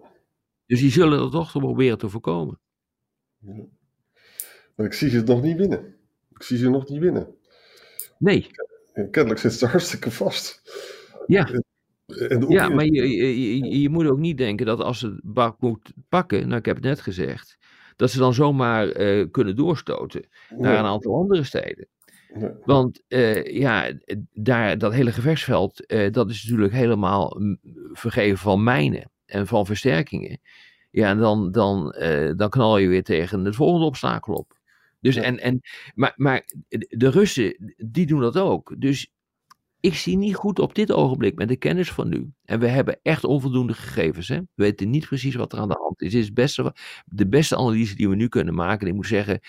Dus 0.65 0.79
die 0.79 0.91
zullen 0.91 1.19
dat 1.19 1.31
toch 1.31 1.51
proberen 1.51 1.97
te 1.97 2.09
voorkomen. 2.09 2.59
Maar 4.75 4.85
ik 4.85 4.93
zie 4.93 5.09
ze 5.09 5.21
nog 5.21 5.41
niet 5.41 5.57
winnen. 5.57 5.95
Ik 6.29 6.43
zie 6.43 6.57
ze 6.57 6.69
nog 6.69 6.89
niet 6.89 6.99
winnen. 6.99 7.35
Nee, 8.17 8.47
En 8.93 9.11
kennelijk 9.11 9.41
zit 9.41 9.53
ze 9.53 9.65
hartstikke 9.65 10.11
vast. 10.11 10.61
ja, 11.25 11.49
En 12.07 12.45
ja 12.47 12.69
maar 12.69 12.85
je, 12.85 13.15
je, 13.15 13.79
je, 13.79 13.89
moet 13.89 14.07
ook 14.07 14.17
niet 14.17 14.37
denken 14.37 14.65
dat 14.65 14.79
als 14.79 14.99
ze 14.99 15.19
Bakmoed 15.23 15.93
pakken, 16.09 16.47
nou 16.47 16.59
ik 16.59 16.65
heb 16.65 16.75
het 16.75 16.85
net 16.85 17.01
gezegd, 17.01 17.57
dat 17.95 18.11
ze 18.11 18.17
dan 18.17 18.33
zomaar 18.33 18.89
eh, 18.89 19.25
kunnen 19.31 19.55
doorstoten 19.55 20.27
naar 20.57 20.79
een 20.79 20.85
aantal 20.85 21.15
andere 21.15 21.43
steden. 21.43 21.87
Want 22.63 23.03
eh, 23.07 23.45
ja, 23.45 23.91
daar, 24.33 24.77
dat 24.77 24.93
hele 24.93 25.11
gevechtsveld, 25.11 25.85
eh, 25.85 26.11
dat 26.11 26.29
is 26.29 26.43
natuurlijk 26.43 26.73
helemaal 26.73 27.35
mm, 27.39 27.59
vergeven 27.93 28.37
van 28.37 28.63
mijnen 28.63 29.11
en 29.25 29.47
van 29.47 29.65
versterkingen. 29.65 30.39
Ja, 30.91 31.09
en 31.09 31.17
dan, 31.17 31.51
dan, 31.51 31.95
dan 32.35 32.49
knal 32.49 32.77
je 32.77 32.87
weer 32.87 33.03
tegen 33.03 33.45
het 33.45 33.55
volgende 33.55 33.85
obstakel 33.85 34.33
op. 34.33 34.59
Dus 34.99 35.15
Ja. 35.15 35.21
en, 35.21 35.39
en, 35.39 35.61
maar, 35.95 36.13
maar 36.15 36.43
de 36.89 37.09
Russen, 37.09 37.75
die 37.77 38.05
doen 38.05 38.21
dat 38.21 38.37
ook. 38.37 38.75
Dus 38.77 39.11
ik 39.79 39.93
zie 39.93 40.17
niet 40.17 40.35
goed 40.35 40.59
op 40.59 40.75
dit 40.75 40.91
ogenblik 40.91 41.35
met 41.35 41.47
de 41.47 41.55
kennis 41.55 41.91
van 41.91 42.09
nu. 42.09 42.31
En 42.45 42.59
we 42.59 42.67
hebben 42.67 42.99
echt 43.01 43.23
onvoldoende 43.23 43.73
gegevens. 43.73 44.27
Hè? 44.27 44.37
We 44.37 44.45
weten 44.55 44.89
niet 44.89 45.05
precies 45.05 45.35
wat 45.35 45.53
er 45.53 45.59
aan 45.59 45.67
de 45.67 45.77
hand 45.79 46.01
is. 46.01 46.13
Het 46.13 46.21
is 46.21 46.55
de 47.05 47.27
beste 47.27 47.57
analyse 47.57 47.95
die 47.95 48.09
we 48.09 48.15
nu 48.15 48.27
kunnen 48.27 48.53
maken. 48.53 48.81
En 48.81 48.87
ik 48.87 48.93
moet 48.93 49.07
zeggen, 49.07 49.39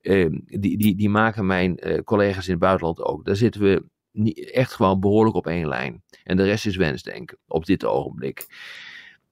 eh, 0.00 0.26
die, 0.44 0.78
die, 0.78 0.96
die 0.96 1.08
maken 1.08 1.46
mijn 1.46 1.78
eh, 1.78 2.02
collega's 2.02 2.46
in 2.46 2.50
het 2.50 2.60
buitenland 2.60 3.02
ook. 3.02 3.24
Daar 3.24 3.36
zitten 3.36 3.60
we 3.60 3.84
niet, 4.12 4.50
echt 4.50 4.72
gewoon 4.72 5.00
behoorlijk 5.00 5.36
op 5.36 5.46
één 5.46 5.68
lijn. 5.68 6.02
En 6.24 6.36
de 6.36 6.44
rest 6.44 6.66
is 6.66 6.76
wensdenken 6.76 7.38
op 7.46 7.66
dit 7.66 7.84
ogenblik. 7.84 8.46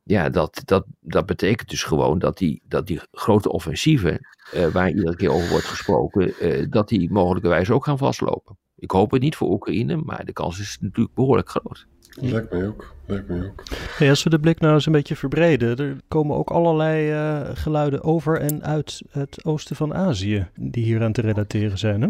Ja, 0.03 0.29
dat, 0.29 0.63
dat, 0.65 0.85
dat 1.01 1.27
betekent 1.27 1.71
dus 1.71 1.83
gewoon 1.83 2.19
dat 2.19 2.39
die, 2.39 2.63
dat 2.69 2.87
die 2.87 3.01
grote 3.13 3.51
offensieven, 3.51 4.21
eh, 4.53 4.67
waar 4.67 4.89
iedere 4.89 5.17
keer 5.17 5.31
over 5.31 5.51
wordt 5.51 5.67
gesproken, 5.67 6.39
eh, 6.39 6.67
dat 6.69 6.89
die 6.89 7.13
mogelijkerwijs 7.13 7.71
ook 7.71 7.85
gaan 7.85 7.99
vastlopen. 7.99 8.57
Ik 8.85 8.91
hoop 8.91 9.11
het 9.11 9.23
niet 9.23 9.37
voor 9.37 9.51
Oekraïne, 9.51 9.97
maar 9.97 10.25
de 10.25 10.33
kans 10.33 10.61
is 10.61 10.79
natuurlijk 10.81 11.15
behoorlijk 11.15 11.49
groot. 11.49 11.87
Lijkt 12.21 12.53
mij 12.53 12.67
ook. 12.67 12.95
Lijkt 13.07 13.29
mij 13.29 13.47
ook. 13.47 13.63
Hey, 13.99 14.09
als 14.09 14.23
we 14.23 14.31
de 14.31 14.39
blik 14.39 14.61
nou 14.61 14.75
eens 14.75 14.87
een 14.87 14.93
beetje 14.93 15.17
verbreden, 15.17 15.77
er 15.77 15.97
komen 16.09 16.37
ook 16.37 16.51
allerlei 16.51 17.11
eh, 17.11 17.51
geluiden 17.55 18.03
over 18.03 18.41
en 18.41 18.65
uit 18.65 19.03
het 19.11 19.45
oosten 19.45 19.77
van 19.77 19.95
Azië 19.95 20.49
die 20.55 20.85
hier 20.85 21.03
aan 21.03 21.13
te 21.13 21.21
relateren 21.21 21.79
zijn. 21.79 22.03
Hè? 22.03 22.09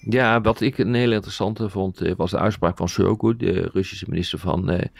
Ja, 0.00 0.40
wat 0.40 0.60
ik 0.60 0.78
een 0.78 0.94
heel 0.94 1.12
interessante 1.12 1.68
vond, 1.68 2.00
eh, 2.00 2.14
was 2.16 2.30
de 2.30 2.38
uitspraak 2.38 2.76
van 2.76 2.88
Shoigu, 2.88 3.36
de 3.36 3.70
Russische 3.72 4.06
minister 4.08 4.38
van 4.38 4.90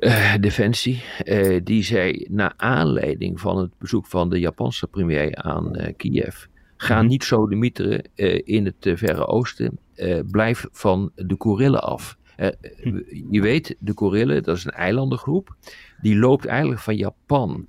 eh, 0.00 0.34
Defensie. 0.40 1.02
Eh, 1.24 1.60
die 1.64 1.84
zei, 1.84 2.26
naar 2.30 2.52
aanleiding 2.56 3.40
van 3.40 3.58
het 3.58 3.78
bezoek 3.78 4.06
van 4.06 4.30
de 4.30 4.38
Japanse 4.38 4.86
premier 4.86 5.36
aan 5.36 5.76
eh, 5.76 5.94
Kiev, 5.96 6.44
Ga 6.82 7.02
niet 7.02 7.24
zo 7.24 7.48
de 7.48 7.56
mieteren 7.56 8.02
eh, 8.14 8.40
in 8.44 8.64
het 8.64 8.86
eh, 8.86 8.96
Verre 8.96 9.26
Oosten. 9.26 9.78
Eh, 9.94 10.20
blijf 10.30 10.66
van 10.72 11.12
de 11.14 11.36
Korillen 11.36 11.82
af. 11.82 12.16
Hm. 12.36 13.00
Je 13.30 13.40
weet, 13.40 13.76
de 13.78 13.94
Korillen, 13.94 14.42
dat 14.42 14.56
is 14.56 14.64
een 14.64 14.70
eilandengroep. 14.70 15.56
Die 16.00 16.16
loopt 16.16 16.44
eigenlijk 16.44 16.80
van 16.80 16.96
Japan 16.96 17.66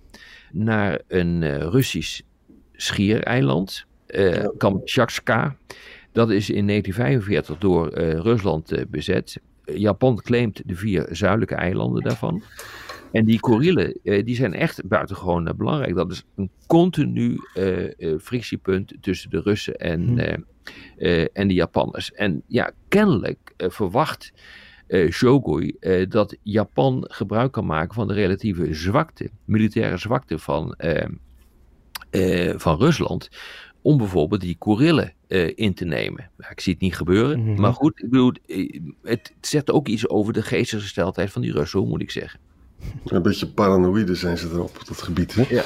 naar 0.51 1.01
een 1.07 1.69
Russisch 1.69 2.21
schiereiland. 2.71 3.85
Kamchatka. 4.57 5.55
Dat 6.11 6.29
is 6.29 6.49
in 6.49 6.67
1945 6.67 7.57
door 7.57 7.93
Rusland 7.99 8.85
bezet. 8.89 9.41
Japan 9.65 10.21
claimt 10.21 10.61
de 10.65 10.75
vier 10.75 11.07
zuidelijke 11.09 11.55
eilanden 11.55 12.03
daarvan. 12.03 12.43
En 13.11 13.25
die 13.25 13.39
Korillen, 13.39 13.99
eh, 14.03 14.25
die 14.25 14.35
zijn 14.35 14.53
echt 14.53 14.87
buitengewoon 14.87 15.47
eh, 15.47 15.53
belangrijk. 15.53 15.95
Dat 15.95 16.11
is 16.11 16.23
een 16.35 16.49
continu 16.67 17.37
eh, 17.53 18.17
frictiepunt 18.19 18.93
tussen 19.01 19.29
de 19.29 19.41
Russen 19.41 19.75
en, 19.75 20.01
Hmm. 20.01 20.45
eh, 20.97 21.25
en 21.33 21.47
de 21.47 21.53
Japanners. 21.53 22.11
En 22.11 22.43
ja, 22.47 22.71
kennelijk 22.87 23.53
verwacht 23.57 24.33
eh 24.87 25.11
Shogui 25.11 25.75
dat 26.09 26.37
Japan 26.43 27.05
gebruik 27.07 27.51
kan 27.51 27.65
maken 27.65 27.93
van 27.93 28.07
de 28.07 28.13
relatieve 28.13 28.73
zwakte, 28.73 29.29
militaire 29.45 29.97
zwakte 29.97 30.39
van, 30.39 30.75
van 32.55 32.77
Rusland. 32.77 33.29
Om 33.81 33.97
bijvoorbeeld 33.97 34.41
die 34.41 34.55
Korillen 34.57 35.13
eh, 35.27 35.51
in 35.55 35.73
te 35.73 35.85
nemen. 35.85 36.29
Ja, 36.37 36.49
ik 36.49 36.59
zie 36.59 36.73
het 36.73 36.81
niet 36.81 36.95
gebeuren. 36.95 37.43
Mhm. 37.43 37.61
Maar 37.61 37.73
goed, 37.73 38.03
ik 38.03 38.09
bedoel, 38.09 38.33
het 39.03 39.33
zegt 39.41 39.71
ook 39.71 39.87
iets 39.87 40.09
over 40.09 40.33
de 40.33 40.41
geestesgesteldheid 40.41 41.31
van 41.31 41.41
die 41.41 41.51
Russen, 41.51 41.87
moet 41.87 42.01
ik 42.01 42.11
zeggen. 42.11 42.39
Een 43.05 43.21
beetje 43.21 43.47
paranoïde 43.47 44.15
zijn 44.15 44.37
ze 44.37 44.47
erop, 44.47 44.77
op 44.81 44.87
dat 44.87 45.01
gebied. 45.01 45.33
Hè? 45.35 45.43
Ja. 45.49 45.63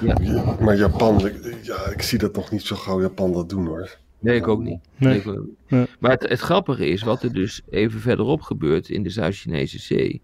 Ja. 0.00 0.16
Ja, 0.22 0.56
Maar 0.60 0.76
Japan, 0.76 1.26
ik- 1.26 1.56
ja, 1.62 1.86
ik 1.86 2.02
zie 2.02 2.18
dat 2.18 2.34
nog 2.36 2.50
niet 2.50 2.62
zo 2.62 2.76
gauw 2.76 3.00
Japan 3.00 3.32
dat 3.32 3.48
doen 3.48 3.66
hoor. 3.66 3.96
Nee, 4.18 4.36
ik 4.36 4.48
ook 4.48 4.62
niet. 4.62 4.80
Nee. 4.96 5.10
Nee, 5.10 5.20
ik 5.20 5.26
ook 5.26 5.44
niet. 5.46 5.56
Nee. 5.68 5.86
Maar 5.98 6.10
het, 6.10 6.28
het 6.28 6.40
grappige 6.40 6.88
is, 6.88 7.02
wat 7.02 7.22
er 7.22 7.32
dus 7.32 7.62
even 7.70 8.00
verderop 8.00 8.40
gebeurt 8.40 8.88
in 8.88 9.02
de 9.02 9.10
Zuid-Chinese 9.10 9.78
Zee, 9.78 10.22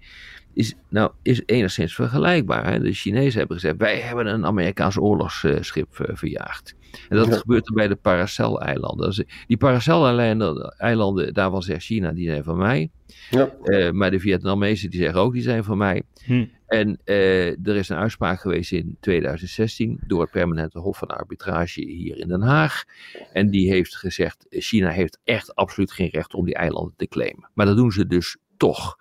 is, 0.54 0.74
nou, 0.88 1.10
is 1.22 1.42
enigszins 1.46 1.94
vergelijkbaar. 1.94 2.70
Hè? 2.72 2.80
De 2.80 2.92
Chinezen 2.92 3.38
hebben 3.38 3.58
gezegd, 3.58 3.76
wij 3.78 4.00
hebben 4.00 4.26
een 4.26 4.46
Amerikaans 4.46 4.98
oorlogsschip 4.98 6.00
eh, 6.00 6.16
verjaagd. 6.16 6.74
En 7.08 7.16
dat 7.16 7.26
Ja. 7.26 7.36
gebeurt 7.36 7.68
er 7.68 7.74
bij 7.74 7.88
de 7.88 7.94
Paracel-eilanden. 7.96 9.06
Dus 9.06 9.22
die 9.46 9.56
Paracel-eilanden, 9.56 10.74
eilanden, 10.78 11.34
daarvan 11.34 11.62
zegt 11.62 11.84
China, 11.84 12.12
die 12.12 12.28
zijn 12.28 12.44
van 12.44 12.56
mij. 12.58 12.90
Ja, 13.30 13.50
Eh, 13.62 13.90
maar 13.90 14.10
de 14.10 14.20
Vietnamezen 14.20 14.90
die 14.90 15.00
zeggen 15.00 15.20
ook, 15.20 15.32
die 15.32 15.42
zijn 15.42 15.64
van 15.64 15.78
mij. 15.78 16.02
Hm. 16.24 16.44
En 16.66 16.98
eh, 17.04 17.66
er 17.66 17.76
is 17.76 17.88
een 17.88 17.96
uitspraak 17.96 18.40
geweest 18.40 18.72
in 18.72 18.96
2016 19.00 20.00
door 20.06 20.20
het 20.20 20.30
permanente 20.30 20.78
hof 20.78 20.98
van 20.98 21.08
arbitrage 21.08 21.80
hier 21.80 22.18
in 22.18 22.28
Den 22.28 22.42
Haag. 22.42 22.84
En 23.32 23.50
die 23.50 23.70
heeft 23.70 23.96
gezegd, 23.96 24.46
China 24.50 24.90
heeft 24.90 25.18
echt 25.24 25.54
absoluut 25.54 25.92
geen 25.92 26.08
recht 26.08 26.34
om 26.34 26.44
die 26.44 26.54
eilanden 26.54 26.94
te 26.96 27.06
claimen. 27.08 27.50
Maar 27.54 27.66
dat 27.66 27.76
doen 27.76 27.92
ze 27.92 28.06
dus 28.06 28.36
toch. 28.56 28.98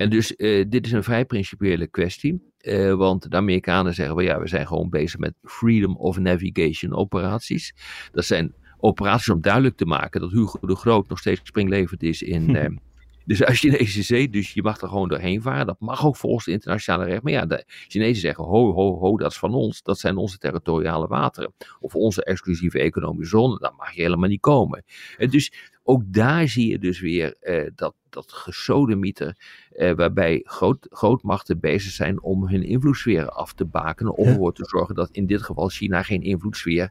En 0.00 0.10
dus 0.10 0.36
eh, 0.36 0.64
dit 0.68 0.86
is 0.86 0.92
een 0.92 1.02
vrij 1.02 1.24
principiële 1.24 1.86
kwestie. 1.86 2.40
eh, 2.58 2.94
want 2.94 3.30
de 3.30 3.36
Amerikanen 3.36 3.94
zeggen, 3.94 4.14
wel 4.16 4.24
ja, 4.24 4.40
we 4.40 4.48
zijn 4.48 4.66
gewoon 4.66 4.90
bezig 4.90 5.18
met 5.18 5.34
freedom 5.42 5.96
of 5.96 6.18
navigation 6.18 6.94
operaties. 6.94 7.74
Dat 8.12 8.24
zijn 8.24 8.54
operaties 8.78 9.28
om 9.28 9.40
duidelijk 9.40 9.76
te 9.76 9.84
maken 9.84 10.20
dat 10.20 10.30
Hugo 10.30 10.66
de 10.66 10.74
Groot 10.74 11.08
nog 11.08 11.18
steeds 11.18 11.40
springlevend 11.44 12.02
is 12.02 12.22
in, 12.22 12.56
eh, 13.30 13.36
de 13.38 13.44
Zuid-Chinese 13.44 14.02
zee. 14.02 14.28
Dus 14.28 14.52
je 14.52 14.62
mag 14.62 14.80
er 14.80 14.88
gewoon 14.88 15.08
doorheen 15.08 15.42
varen. 15.42 15.66
Dat 15.66 15.80
mag 15.80 16.06
ook 16.06 16.16
volgens 16.16 16.44
het 16.44 16.54
internationale 16.54 17.04
recht. 17.04 17.22
Maar 17.22 17.32
ja, 17.32 17.46
de 17.46 17.64
Chinezen 17.66 18.20
zeggen: 18.20 18.44
ho, 18.44 18.72
ho, 18.72 18.98
ho, 18.98 19.16
dat 19.16 19.30
is 19.30 19.38
van 19.38 19.54
ons. 19.54 19.82
Dat 19.82 19.98
zijn 19.98 20.16
onze 20.16 20.38
territoriale 20.38 21.06
wateren. 21.06 21.54
Of 21.80 21.94
onze 21.94 22.24
exclusieve 22.24 22.78
economische 22.78 23.36
zone. 23.36 23.58
Daar 23.58 23.74
mag 23.76 23.92
je 23.92 24.02
helemaal 24.02 24.28
niet 24.28 24.40
komen. 24.40 24.84
En 25.16 25.30
dus 25.30 25.52
ook 25.82 26.02
daar 26.06 26.48
zie 26.48 26.70
je 26.70 26.78
dus 26.78 27.00
weer 27.00 27.36
eh, 27.40 27.70
dat, 27.74 27.94
dat 28.08 28.32
gesodemieter. 28.32 29.36
Eh, 29.70 29.92
waarbij 29.94 30.40
groot, 30.44 30.86
grootmachten 30.90 31.60
bezig 31.60 31.92
zijn 31.92 32.22
om 32.22 32.48
hun 32.48 32.62
invloedssfeer 32.62 33.28
af 33.28 33.52
te 33.52 33.64
bakenen. 33.64 34.16
Om 34.16 34.26
ervoor 34.26 34.54
te 34.54 34.64
zorgen 34.64 34.94
dat 34.94 35.10
in 35.10 35.26
dit 35.26 35.42
geval 35.42 35.68
China 35.68 36.02
geen 36.02 36.22
invloedssfeer 36.22 36.90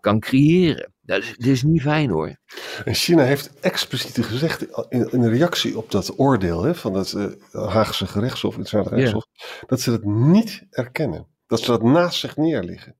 kan 0.00 0.20
creëren. 0.20 0.92
Dat 1.08 1.22
is, 1.22 1.34
dat 1.36 1.46
is 1.46 1.62
niet 1.62 1.82
fijn 1.82 2.10
hoor. 2.10 2.36
En 2.84 2.94
China 2.94 3.22
heeft 3.22 3.60
expliciet 3.60 4.24
gezegd 4.24 4.66
in, 4.88 5.10
in 5.10 5.28
reactie 5.28 5.78
op 5.78 5.90
dat 5.90 6.18
oordeel 6.18 6.62
hè, 6.62 6.74
van 6.74 6.94
het 6.94 7.12
eh, 7.12 7.68
Haagse 7.68 8.06
gerechtshof, 8.06 8.56
het 8.56 8.64
internationale 8.64 9.10
gerechtshof, 9.10 9.66
dat 9.66 9.80
ze 9.80 9.92
het 9.92 10.04
niet 10.04 10.66
erkennen. 10.70 11.26
Dat 11.46 11.60
ze 11.60 11.70
dat 11.70 11.82
naast 11.82 12.18
zich 12.18 12.36
neerleggen. 12.36 12.96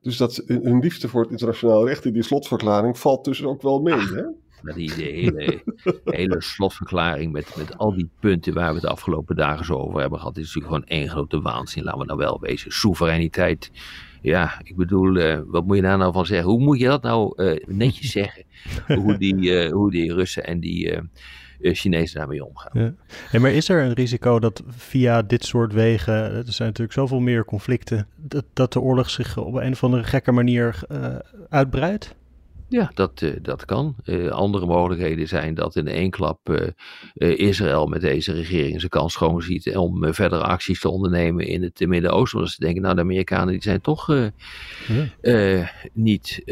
Dus 0.00 0.16
dat 0.16 0.42
hun 0.46 0.80
liefde 0.80 1.08
voor 1.08 1.22
het 1.22 1.30
internationaal 1.30 1.86
recht 1.86 2.04
in 2.04 2.12
die 2.12 2.22
slotverklaring 2.22 2.98
valt 2.98 3.24
dus 3.24 3.44
ook 3.44 3.62
wel 3.62 3.80
mee. 3.80 4.00
Hè? 4.00 4.24
Maar 4.62 4.74
die 4.74 4.92
hele, 4.92 5.62
hele 6.04 6.42
slotverklaring 6.42 7.32
met, 7.32 7.56
met 7.56 7.78
al 7.78 7.94
die 7.94 8.10
punten 8.20 8.54
waar 8.54 8.68
we 8.68 8.72
het 8.72 8.82
de 8.82 8.88
afgelopen 8.88 9.36
dagen 9.36 9.64
zo 9.64 9.74
over 9.74 10.00
hebben 10.00 10.18
gehad, 10.18 10.36
is 10.36 10.54
natuurlijk 10.54 10.74
gewoon 10.74 11.00
één 11.00 11.08
grote 11.08 11.40
waanzin. 11.40 11.84
Laten 11.84 12.00
we 12.00 12.06
nou 12.06 12.18
wel 12.18 12.40
wezen. 12.40 12.72
Soevereiniteit. 12.72 13.70
Ja, 14.20 14.60
ik 14.62 14.76
bedoel, 14.76 15.16
eh, 15.16 15.38
wat 15.46 15.66
moet 15.66 15.76
je 15.76 15.82
daar 15.82 15.98
nou 15.98 16.12
van 16.12 16.26
zeggen? 16.26 16.50
Hoe 16.50 16.60
moet 16.60 16.78
je 16.78 16.86
dat 16.86 17.02
nou 17.02 17.32
eh, 17.36 17.64
netjes 17.66 18.10
zeggen? 18.20 18.44
Hoe 18.86 19.18
die, 19.18 19.58
eh, 19.58 19.72
hoe 19.72 19.90
die 19.90 20.14
Russen 20.14 20.44
en 20.44 20.60
die 20.60 20.98
Chinezen 21.62 22.18
daarmee 22.18 22.44
omgaan. 22.44 22.82
Ja. 22.82 22.94
Hey, 23.30 23.40
maar 23.40 23.50
is 23.50 23.68
er 23.68 23.82
een 23.82 23.92
risico 23.92 24.38
dat 24.38 24.62
via 24.68 25.22
dit 25.22 25.44
soort 25.44 25.72
wegen, 25.72 26.14
er 26.14 26.52
zijn 26.52 26.68
natuurlijk 26.68 26.98
zoveel 26.98 27.20
meer 27.20 27.44
conflicten, 27.44 28.06
dat, 28.16 28.44
dat 28.52 28.72
de 28.72 28.80
oorlog 28.80 29.10
zich 29.10 29.38
op 29.38 29.54
een 29.54 29.72
of 29.72 29.84
andere 29.84 30.04
gekke 30.04 30.32
manier 30.32 30.80
uitbreidt? 31.48 32.14
Ja, 32.70 32.90
dat, 32.94 33.22
eh, 33.22 33.30
dat 33.42 33.64
kan. 33.64 33.94
Eh, 34.04 34.28
andere 34.28 34.66
mogelijkheden 34.66 35.28
zijn 35.28 35.54
dat 35.54 35.76
in 35.76 35.88
één 35.88 36.10
klap 36.10 36.38
eh, 36.48 37.38
Israël 37.38 37.86
met 37.86 38.00
deze 38.00 38.32
regering 38.32 38.78
zijn 38.78 38.90
kans 38.90 39.12
schoon 39.12 39.42
ziet 39.42 39.76
om 39.76 40.14
verdere 40.14 40.42
acties 40.42 40.80
te 40.80 40.88
ondernemen 40.88 41.46
in 41.46 41.62
het 41.62 41.86
Midden-Oosten. 41.86 42.38
Want 42.38 42.50
ze 42.50 42.60
denken, 42.60 42.82
nou 42.82 42.94
de 42.94 43.00
Amerikanen 43.00 43.52
die 43.52 43.62
zijn 43.62 43.80
toch 43.80 44.06
Ja. 45.22 45.70
niet, 45.92 46.42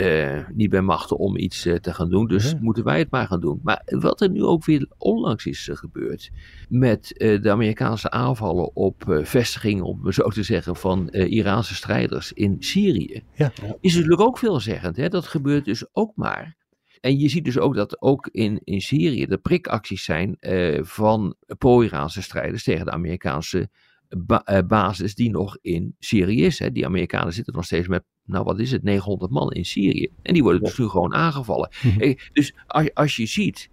niet 0.55 0.71
bij 0.71 0.81
machten 0.81 1.17
om 1.19 1.37
iets 1.37 1.63
te 1.63 1.95
gaan 1.95 2.11
doen. 2.11 2.27
Dus 2.27 2.51
Ja. 2.51 2.59
moeten 2.61 2.85
wij 2.85 2.99
het 2.99 3.11
maar 3.11 3.27
gaan 3.27 3.41
doen. 3.41 3.61
Maar 3.63 3.83
wat 3.85 4.21
er 4.21 4.31
nu 4.31 4.45
ook 4.45 4.65
weer 4.65 4.87
onlangs 4.99 5.47
is 5.47 5.69
gebeurd 5.73 6.31
met 6.69 7.13
de 7.17 7.51
Amerikaanse 7.51 8.11
aanvallen 8.11 8.77
op 8.77 9.21
vestigingen, 9.23 9.85
om 9.85 10.13
zo 10.13 10.29
te 10.29 10.43
zeggen, 10.43 10.77
van 10.77 11.09
Iraanse 11.09 11.75
strijders 11.75 12.33
in 12.33 12.57
Syrië. 12.59 13.23
Ja. 13.35 13.53
Is 13.81 13.95
natuurlijk 13.95 14.21
ook 14.21 14.39
veelzeggend. 14.39 14.97
Hè? 14.97 15.09
Dat 15.09 15.27
gebeurt 15.27 15.65
dus 15.65 15.87
ook 15.93 16.08
maar. 16.15 16.57
En 17.01 17.19
je 17.19 17.29
ziet 17.29 17.45
dus 17.45 17.59
ook 17.59 17.75
dat 17.75 18.03
ook 18.03 18.29
in, 18.33 18.61
in 18.65 18.81
Syrië 18.81 19.27
de 19.27 19.39
prikacties 19.39 20.05
zijn 20.05 20.37
eh, 20.41 20.79
van 20.83 21.35
pro-Iraanse 21.59 22.23
strijders 22.23 22.63
tegen 22.63 22.85
de 22.85 22.91
Amerikaanse 22.91 23.69
ba- 24.09 24.43
eh, 24.45 24.67
basis 24.67 25.15
die 25.15 25.31
nog 25.31 25.59
in 25.61 25.95
Syrië 25.99 26.45
is. 26.45 26.59
Hè. 26.59 26.73
Die 26.73 26.87
Amerikanen 26.87 27.33
zitten 27.33 27.55
nog 27.55 27.65
steeds 27.65 27.89
met, 27.89 28.05
nou 28.25 28.45
wat 28.45 28.59
is 28.59 28.71
het, 28.71 28.83
900 28.83 29.31
man 29.31 29.53
in 29.53 29.65
Syrië. 29.65 30.09
En 30.23 30.35
die 30.35 30.43
worden 30.43 30.63
dus 30.63 30.79
nu 30.79 30.89
gewoon 30.89 31.15
aangevallen. 31.15 31.71
Mhm. 31.83 32.15
Dus 32.33 32.55
als, 32.67 32.95
als 32.95 33.17
je 33.17 33.27
ziet 33.27 33.71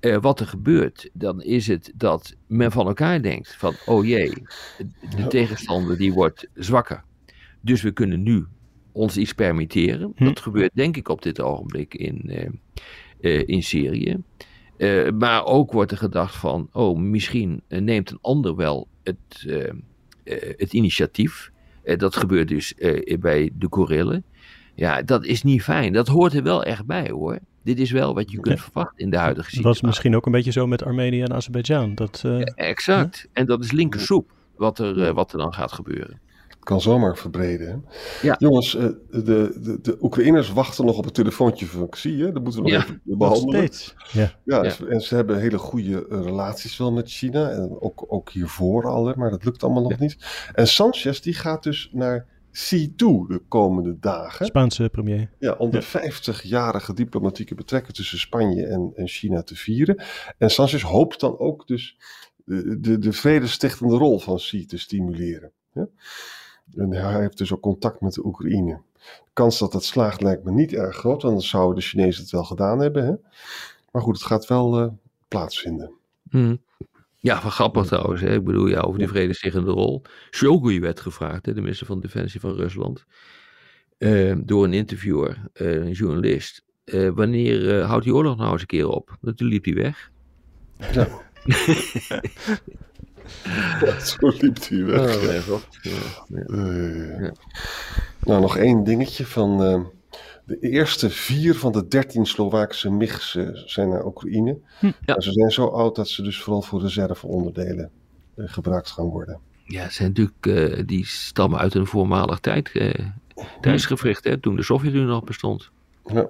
eh, 0.00 0.16
wat 0.20 0.40
er 0.40 0.46
gebeurt, 0.46 1.10
dan 1.12 1.42
is 1.42 1.66
het 1.66 1.92
dat 1.94 2.36
men 2.46 2.72
van 2.72 2.86
elkaar 2.86 3.22
denkt 3.22 3.54
van, 3.56 3.74
oh 3.86 4.04
jee, 4.04 4.32
de 5.16 5.26
tegenstander 5.28 5.98
die 5.98 6.12
wordt 6.12 6.48
zwakker. 6.54 7.04
Dus 7.60 7.82
we 7.82 7.92
kunnen 7.92 8.22
nu 8.22 8.46
ons 8.96 9.16
iets 9.16 9.32
permitteren. 9.32 10.12
Hm. 10.16 10.24
Dat 10.24 10.40
gebeurt 10.40 10.70
denk 10.74 10.96
ik 10.96 11.08
op 11.08 11.22
dit 11.22 11.40
ogenblik 11.40 11.94
in, 11.94 12.22
eh, 12.26 12.46
eh, 13.20 13.42
in 13.48 13.62
Syrië. 13.62 14.16
Eh, 14.76 15.10
maar 15.10 15.44
ook 15.44 15.72
wordt 15.72 15.90
er 15.90 15.96
gedacht 15.98 16.36
van, 16.36 16.68
oh, 16.72 16.98
misschien 16.98 17.62
neemt 17.68 18.10
een 18.10 18.18
ander 18.20 18.56
wel 18.56 18.88
het, 19.02 19.46
het 20.56 20.72
initiatief. 20.72 21.50
Dat 21.96 22.16
gebeurt 22.16 22.48
dus 22.48 22.74
bij 23.20 23.50
de 23.58 23.68
Korillen. 23.68 24.24
Ja, 24.74 25.02
dat 25.02 25.24
is 25.24 25.42
niet 25.42 25.62
fijn. 25.62 25.92
Dat 25.92 26.08
hoort 26.08 26.32
er 26.32 26.42
wel 26.42 26.64
echt 26.64 26.86
bij 26.86 27.10
hoor. 27.10 27.38
Dit 27.62 27.78
is 27.78 27.90
wel 27.90 28.14
wat 28.14 28.30
je 28.30 28.40
kunt 28.40 28.56
Ja. 28.58 28.62
verwachten 28.62 28.98
in 28.98 29.10
de 29.10 29.16
huidige 29.16 29.46
Dat 29.46 29.54
situatie. 29.54 29.80
was 29.80 29.88
misschien 29.90 30.16
ook 30.16 30.26
een 30.26 30.32
beetje 30.32 30.52
zo 30.52 30.66
met 30.66 30.82
Armenië 30.84 31.22
en 31.22 31.32
Azerbeidzjan. 31.34 31.94
Dat, 31.94 32.22
eh, 32.24 32.40
Exact. 32.54 33.28
En 33.32 33.46
dat 33.46 33.64
is 33.64 33.72
linkersoep 33.72 34.32
wat 34.56 34.78
er, 34.78 35.14
wat 35.14 35.32
er 35.32 35.38
dan 35.38 35.54
gaat 35.54 35.72
gebeuren. 35.72 36.20
Kan 36.66 36.80
zomaar 36.80 37.16
verbreden. 37.16 37.68
Hè? 37.68 37.76
Ja. 38.28 38.36
Jongens, 38.38 38.74
eh, 38.76 38.84
de, 39.10 39.58
de, 39.60 39.78
de 39.82 39.96
Oekraïners 40.00 40.52
wachten 40.52 40.84
nog 40.84 40.98
op 40.98 41.04
het 41.04 41.14
telefoontje 41.14 41.66
van 41.66 41.88
Xi. 41.88 42.20
Hè? 42.22 42.32
Dat 42.32 42.42
moeten 42.42 42.62
we 42.62 42.68
nog 42.70 42.78
Ja. 42.78 42.84
even 42.84 43.00
nog 43.04 43.18
behandelen. 43.18 43.54
steeds. 43.66 43.94
Ja. 44.12 44.32
Ja, 44.44 44.64
Ja. 44.64 44.86
en 44.88 45.00
ze 45.00 45.14
hebben 45.14 45.40
hele 45.40 45.58
goede 45.58 46.06
eh, 46.08 46.22
relaties 46.22 46.76
wel 46.76 46.92
met 46.92 47.10
China. 47.10 47.50
En 47.50 47.76
ook, 47.80 48.04
ook 48.08 48.30
hiervoor 48.30 48.84
al, 48.86 49.06
hè, 49.06 49.14
maar 49.16 49.30
dat 49.30 49.44
lukt 49.44 49.62
allemaal 49.62 49.82
nog 49.82 49.90
Ja. 49.92 49.96
niet. 50.00 50.16
En 50.54 50.66
Sanchez 50.66 51.20
die 51.20 51.34
gaat 51.34 51.62
dus 51.62 51.90
naar 51.92 52.26
Xi 52.50 52.94
toe 52.94 53.28
de 53.28 53.42
komende 53.48 53.98
dagen. 53.98 54.46
Spaanse 54.46 54.88
premier. 54.88 55.30
Ja, 55.38 55.52
om 55.52 55.70
de 55.70 55.76
Ja. 55.76 55.82
50-jarige 56.10 56.94
diplomatieke 56.94 57.54
betrekkingen 57.54 57.94
tussen 57.96 58.18
Spanje 58.18 58.66
en, 58.66 58.92
en 58.94 59.08
China 59.08 59.42
te 59.42 59.56
vieren. 59.56 60.02
En 60.38 60.50
Sanchez 60.50 60.82
hoopt 60.82 61.20
dan 61.20 61.38
ook 61.38 61.66
dus 61.66 61.96
de, 62.44 62.80
de, 62.80 62.98
de 62.98 63.12
vredestichtende 63.12 63.96
rol 63.96 64.18
van 64.18 64.36
Xi 64.36 64.66
te 64.66 64.78
stimuleren. 64.78 65.52
Ja? 65.72 65.88
En 66.74 66.92
hij 66.92 67.20
heeft 67.20 67.38
dus 67.38 67.52
ook 67.52 67.60
contact 67.60 68.00
met 68.00 68.14
de 68.14 68.26
Oekraïne. 68.26 68.80
De 68.94 69.30
kans 69.32 69.58
dat 69.58 69.72
dat 69.72 69.84
slaagt 69.84 70.20
lijkt 70.20 70.44
me 70.44 70.50
niet 70.50 70.72
erg 70.72 70.96
groot, 70.96 71.22
want 71.22 71.34
dan 71.34 71.42
zouden 71.42 71.74
de 71.74 71.80
Chinezen 71.80 72.22
het 72.22 72.32
wel 72.32 72.44
gedaan 72.44 72.78
hebben. 72.80 73.04
Hè? 73.04 73.12
Maar 73.90 74.02
goed, 74.02 74.14
het 74.14 74.26
gaat 74.26 74.46
wel 74.46 74.82
uh, 74.82 74.88
plaatsvinden. 75.28 75.90
Hmm. 76.30 76.62
Ja, 77.16 77.40
van 77.40 77.50
grappig 77.50 77.86
trouwens. 77.86 78.20
Hè? 78.20 78.34
Ik 78.34 78.44
bedoel, 78.44 78.66
ja, 78.66 78.80
over 78.80 78.98
die 78.98 79.08
vredestiggende 79.08 79.70
rol. 79.70 80.02
Shogun 80.30 80.80
werd 80.80 81.00
gevraagd, 81.00 81.46
hè, 81.46 81.54
de 81.54 81.60
minister 81.60 81.86
van 81.86 82.00
Defensie 82.00 82.40
van 82.40 82.54
Rusland, 82.54 83.04
uh, 83.98 84.36
door 84.44 84.64
een 84.64 84.72
interviewer, 84.72 85.42
uh, 85.54 85.74
een 85.74 85.92
journalist. 85.92 86.64
wanneer 87.14 87.82
houdt 87.82 88.04
die 88.04 88.14
oorlog 88.14 88.36
nou 88.36 88.52
eens 88.52 88.60
een 88.60 88.66
keer 88.66 88.88
op? 88.88 89.16
Toen 89.34 89.48
liep 89.48 89.64
hij 89.64 89.74
weg. 89.74 90.10
Ja. 90.92 91.08
zo 94.18 94.32
liep 94.38 94.68
hij 94.68 94.84
weg. 94.84 95.16
Oh, 95.16 95.22
ja. 95.22 95.92
Ja. 96.28 97.20
Ja. 97.20 97.32
Nou, 98.20 98.40
nog 98.40 98.56
één 98.56 98.84
dingetje 98.84 99.26
van 99.26 99.60
de 100.46 100.58
eerste 100.60 101.10
vier 101.10 101.54
van 101.54 101.72
de 101.72 101.88
dertien 101.88 102.26
Slovaakse 102.26 102.90
MIGs 102.90 103.34
uh, 103.34 103.48
zijn 103.52 103.88
naar 103.88 104.04
Oekraïne. 104.04 104.58
Hm, 104.78 104.90
ja. 105.00 105.20
Ze 105.20 105.32
zijn 105.32 105.50
zo 105.50 105.66
oud 105.66 105.96
dat 105.96 106.08
ze 106.08 106.22
dus 106.22 106.42
vooral 106.42 106.62
voor 106.62 106.80
reserveonderdelen 106.80 107.90
uh, 108.36 108.48
gebruikt 108.48 108.90
gaan 108.90 109.06
worden. 109.06 109.40
Ja, 109.64 109.90
zijn 109.90 110.08
natuurlijk, 110.08 110.46
uh, 110.46 110.86
die 110.86 111.06
stammen 111.06 111.58
uit 111.58 111.74
een 111.74 111.86
voormalig 111.86 112.38
tijd, 112.38 112.72
tijdsgevricht, 113.60 114.24
hè, 114.24 114.38
toen 114.38 114.56
de 114.56 114.62
Sovjet-Unie 114.62 115.06
nog 115.06 115.24
bestond. 115.24 115.70
Ja. 116.04 116.28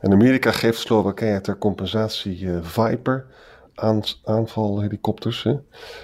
En 0.00 0.12
Amerika 0.12 0.52
geeft 0.52 0.78
Slowakije 0.78 1.40
ter 1.40 1.58
compensatie 1.58 2.48
Viper 2.62 3.26
aanvalhelikopters 4.24 5.42
hè? 5.42 5.54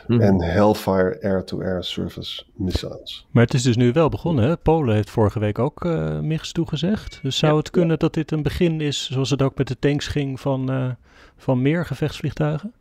Mhm. 0.06 0.20
en 0.20 0.42
Hellfire 0.42 1.18
Air-to-Air 1.22 1.84
Service 1.84 2.42
missiles. 2.54 3.26
Maar 3.30 3.44
het 3.44 3.54
is 3.54 3.62
dus 3.62 3.76
nu 3.76 3.92
wel 3.92 4.08
begonnen. 4.08 4.44
Hè? 4.44 4.56
Polen 4.56 4.94
heeft 4.94 5.10
vorige 5.10 5.38
week 5.38 5.58
ook 5.58 5.84
uh, 5.84 6.20
MIGs 6.20 6.52
toegezegd. 6.52 7.18
Dus 7.22 7.38
zou 7.38 7.56
het 7.56 7.70
kunnen 7.70 7.98
dat 7.98 8.14
dit 8.14 8.30
een 8.30 8.42
begin 8.42 8.80
is, 8.80 9.10
zoals 9.10 9.30
het 9.30 9.42
ook 9.42 9.58
met 9.58 9.68
de 9.68 9.78
tanks 9.78 10.06
ging, 10.06 10.40
van, 10.40 10.70
uh, 10.70 10.90
van 11.36 11.62
meer 11.62 11.86
gevechtsvliegtuigen? 11.86 12.72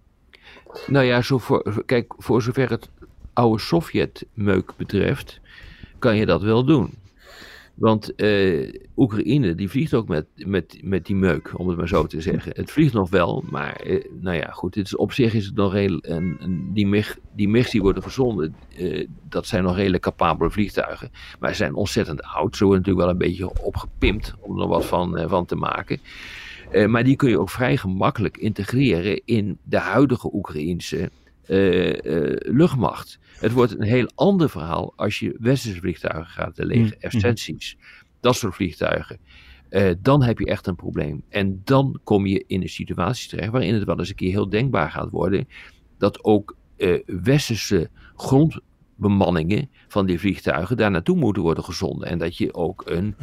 Nou 0.88 1.06
ja, 1.06 1.22
zo 1.22 1.38
voor, 1.38 1.84
kijk, 1.86 2.14
voor 2.18 2.42
zover 2.42 2.70
het 2.70 2.90
oude 3.34 3.62
Sovjet-meuk 3.62 4.74
betreft, 4.78 5.40
kan 6.00 6.16
je 6.16 6.26
dat 6.26 6.42
wel 6.42 6.66
doen. 6.66 6.94
Want 7.76 8.12
uh, 8.22 8.74
Oekraïne 8.96 9.56
die 9.56 9.70
vliegt 9.70 9.94
ook 9.94 10.08
met, 10.08 10.26
met, 10.36 10.78
met 10.82 11.06
die 11.06 11.16
meuk, 11.16 11.60
om 11.60 11.68
het 11.68 11.78
maar 11.78 11.88
zo 11.88 12.06
te 12.06 12.22
zeggen. 12.22 12.52
Het 12.56 12.72
vliegt 12.72 12.94
nog 12.94 13.10
wel, 13.10 13.44
maar 13.50 13.86
uh, 13.88 14.04
nou 14.22 14.38
ja, 14.38 14.48
goed. 14.52 14.76
Is, 14.76 14.96
op 14.96 15.12
zich 15.12 15.34
is 15.34 15.46
het 15.46 15.56
nog 15.56 15.74
heel. 15.74 16.02
Die, 16.74 16.88
MIG, 16.88 17.18
die 17.36 17.50
MIGs 17.50 17.72
die 17.72 17.82
worden 17.82 18.02
verzonden, 18.02 18.56
uh, 18.78 19.08
dat 19.30 19.48
zijn 19.48 19.64
nog 19.64 19.76
redelijk 19.76 20.04
capabele 20.04 20.52
vliegtuigen. 20.52 21.12
Maar 21.40 21.50
ze 21.50 21.56
zijn 21.56 21.74
ontzettend 21.74 22.24
oud. 22.24 22.56
Ze 22.56 22.66
worden 22.66 22.82
natuurlijk 22.82 23.06
wel 23.06 23.16
een 23.16 23.34
beetje 23.34 23.64
opgepimpt 23.64 24.36
om 24.40 24.62
er 24.62 24.68
wat 24.68 24.86
van, 24.86 25.30
van 25.30 25.46
te 25.46 25.56
maken. 25.56 26.00
maar 26.88 27.04
die 27.04 27.16
kun 27.16 27.30
je 27.30 27.40
ook 27.40 27.50
vrij 27.50 27.78
gemakkelijk 27.78 28.38
integreren 28.38 29.22
in 29.26 29.58
de 29.64 29.80
huidige 29.80 30.32
Oekraïnse 31.50 32.42
luchtmacht. 32.48 33.20
Het 33.40 33.52
wordt 33.52 33.72
een 33.72 33.84
heel 33.84 34.12
ander 34.16 34.50
verhaal 34.50 34.94
als 34.96 35.20
je 35.20 35.36
westerse 35.40 35.80
vliegtuigen 35.80 36.26
gaat 36.26 36.58
legen, 36.58 36.98
mm. 37.00 37.10
F-16's, 37.10 37.78
dat 38.20 38.36
soort 38.36 38.56
vliegtuigen. 38.56 39.20
Uh, 39.70 39.92
dan 40.02 40.24
heb 40.24 40.40
je 40.40 40.46
echt 40.46 40.68
een 40.68 40.76
probleem. 40.76 41.24
En 41.30 41.62
dan 41.64 42.00
kom 42.04 42.26
je 42.26 42.44
in 42.48 42.62
een 42.62 42.70
situatie 42.70 43.30
terecht 43.30 43.52
waarin 43.52 43.74
het 43.74 43.84
wel 43.84 44.00
eens 44.00 44.10
een 44.10 44.16
keer 44.16 44.32
heel 44.32 44.50
denkbaar 44.50 44.92
gaat 44.92 45.10
worden 45.10 45.48
dat 45.98 46.24
ook 46.24 46.56
westerse 47.06 47.90
grondbemanningen 49.00 49.70
van 49.88 50.06
die 50.06 50.20
vliegtuigen 50.20 50.78
daar 50.78 50.92
naartoe 50.92 51.18
moeten 51.18 51.44
worden 51.44 51.64
gezonden. 51.64 52.10
En 52.10 52.18
dat 52.18 52.38
je 52.38 52.54
ook 52.54 52.84
een, 52.86 53.16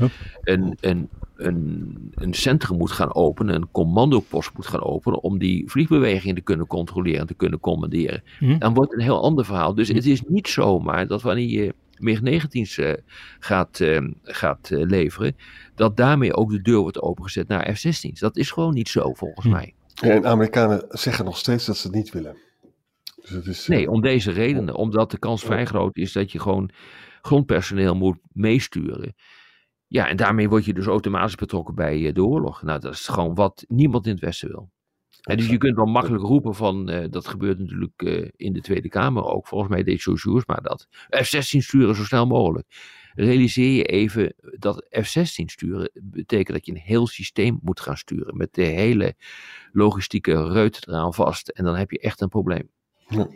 een, 0.42 0.76
een, 0.80 1.08
een, 1.36 2.12
een 2.14 2.34
centrum 2.34 2.78
moet 2.78 2.90
gaan 2.90 3.14
openen, 3.14 3.54
een 3.54 3.70
commandopost 3.70 4.50
moet 4.54 4.66
gaan 4.66 4.82
openen 4.82 5.22
om 5.22 5.38
die 5.38 5.70
vliegbewegingen 5.70 6.34
te 6.34 6.40
kunnen 6.40 6.66
controleren 6.66 7.20
en 7.20 7.26
te 7.26 7.34
kunnen 7.34 7.60
commanderen. 7.60 8.22
Hm. 8.38 8.58
Dan 8.58 8.74
wordt 8.74 8.90
het 8.90 9.00
een 9.00 9.06
heel 9.06 9.22
ander 9.22 9.44
verhaal. 9.44 9.74
Dus 9.74 9.88
hm. 9.88 9.94
het 9.94 10.06
is 10.06 10.22
niet 10.22 10.48
zomaar 10.48 11.06
dat 11.06 11.22
wanneer 11.22 11.48
je 11.48 11.74
MiG-19's 11.98 12.76
uh, 12.76 12.92
gaat, 13.38 13.80
uh, 13.80 14.00
gaat 14.22 14.70
uh, 14.70 14.86
leveren, 14.86 15.36
dat 15.74 15.96
daarmee 15.96 16.34
ook 16.34 16.50
de 16.50 16.62
deur 16.62 16.78
wordt 16.78 17.00
opengezet 17.00 17.48
naar 17.48 17.74
F-16's. 17.74 18.20
Dat 18.20 18.36
is 18.36 18.50
gewoon 18.50 18.74
niet 18.74 18.88
zo 18.88 19.12
volgens 19.14 19.46
hm. 19.46 19.52
mij. 19.52 19.74
en 20.00 20.26
Amerikanen 20.26 20.84
zeggen 20.88 21.24
nog 21.24 21.36
steeds 21.36 21.64
dat 21.64 21.76
ze 21.76 21.86
het 21.86 21.96
niet 21.96 22.10
willen. 22.10 22.36
Dus 23.22 23.30
het 23.30 23.46
is, 23.46 23.66
nee, 23.66 23.90
om 23.90 24.00
deze 24.00 24.30
redenen. 24.30 24.74
Omdat 24.74 25.10
de 25.10 25.18
kans 25.18 25.44
vrij 25.44 25.64
groot 25.64 25.96
is 25.96 26.12
dat 26.12 26.32
je 26.32 26.40
gewoon 26.40 26.70
grondpersoneel 27.22 27.94
moet 27.94 28.18
meesturen. 28.32 29.14
Ja, 29.86 30.08
en 30.08 30.16
daarmee 30.16 30.48
word 30.48 30.64
je 30.64 30.74
dus 30.74 30.86
automatisch 30.86 31.34
betrokken 31.34 31.74
bij 31.74 32.06
eh, 32.06 32.14
de 32.14 32.24
oorlog. 32.24 32.62
Nou, 32.62 32.80
dat 32.80 32.92
is 32.92 33.08
gewoon 33.08 33.34
wat 33.34 33.64
niemand 33.68 34.06
in 34.06 34.12
het 34.12 34.20
Westen 34.20 34.48
wil. 34.48 34.70
En 35.22 35.36
dus 35.36 35.48
je 35.48 35.58
kunt 35.58 35.76
wel 35.76 35.86
makkelijk 35.86 36.22
roepen 36.22 36.54
van, 36.54 36.90
uh, 36.90 37.04
dat 37.10 37.28
gebeurt 37.28 37.58
natuurlijk 37.58 38.02
uh, 38.02 38.28
in 38.36 38.52
de 38.52 38.60
Tweede 38.60 38.88
Kamer 38.88 39.24
ook. 39.24 39.46
Volgens 39.46 39.70
mij 39.70 39.82
deed 39.82 40.00
Sojours 40.00 40.46
maar 40.46 40.62
dat. 40.62 40.88
F-16 41.08 41.58
sturen 41.58 41.94
zo 41.94 42.04
snel 42.04 42.26
mogelijk. 42.26 42.66
Realiseer 43.14 43.70
je 43.70 43.84
even 43.84 44.34
dat 44.58 44.86
F-16 44.90 45.44
sturen 45.44 45.90
betekent 46.02 46.56
dat 46.56 46.66
je 46.66 46.72
een 46.72 46.78
heel 46.78 47.06
systeem 47.06 47.58
moet 47.62 47.80
gaan 47.80 47.96
sturen. 47.96 48.36
Met 48.36 48.54
de 48.54 48.62
hele 48.62 49.14
logistieke 49.72 50.48
reut 50.48 50.88
eraan 50.88 51.14
vast. 51.14 51.48
En 51.48 51.64
dan 51.64 51.76
heb 51.76 51.90
je 51.90 51.98
echt 51.98 52.20
een 52.20 52.28
probleem. 52.28 52.70
Ja. 53.12 53.28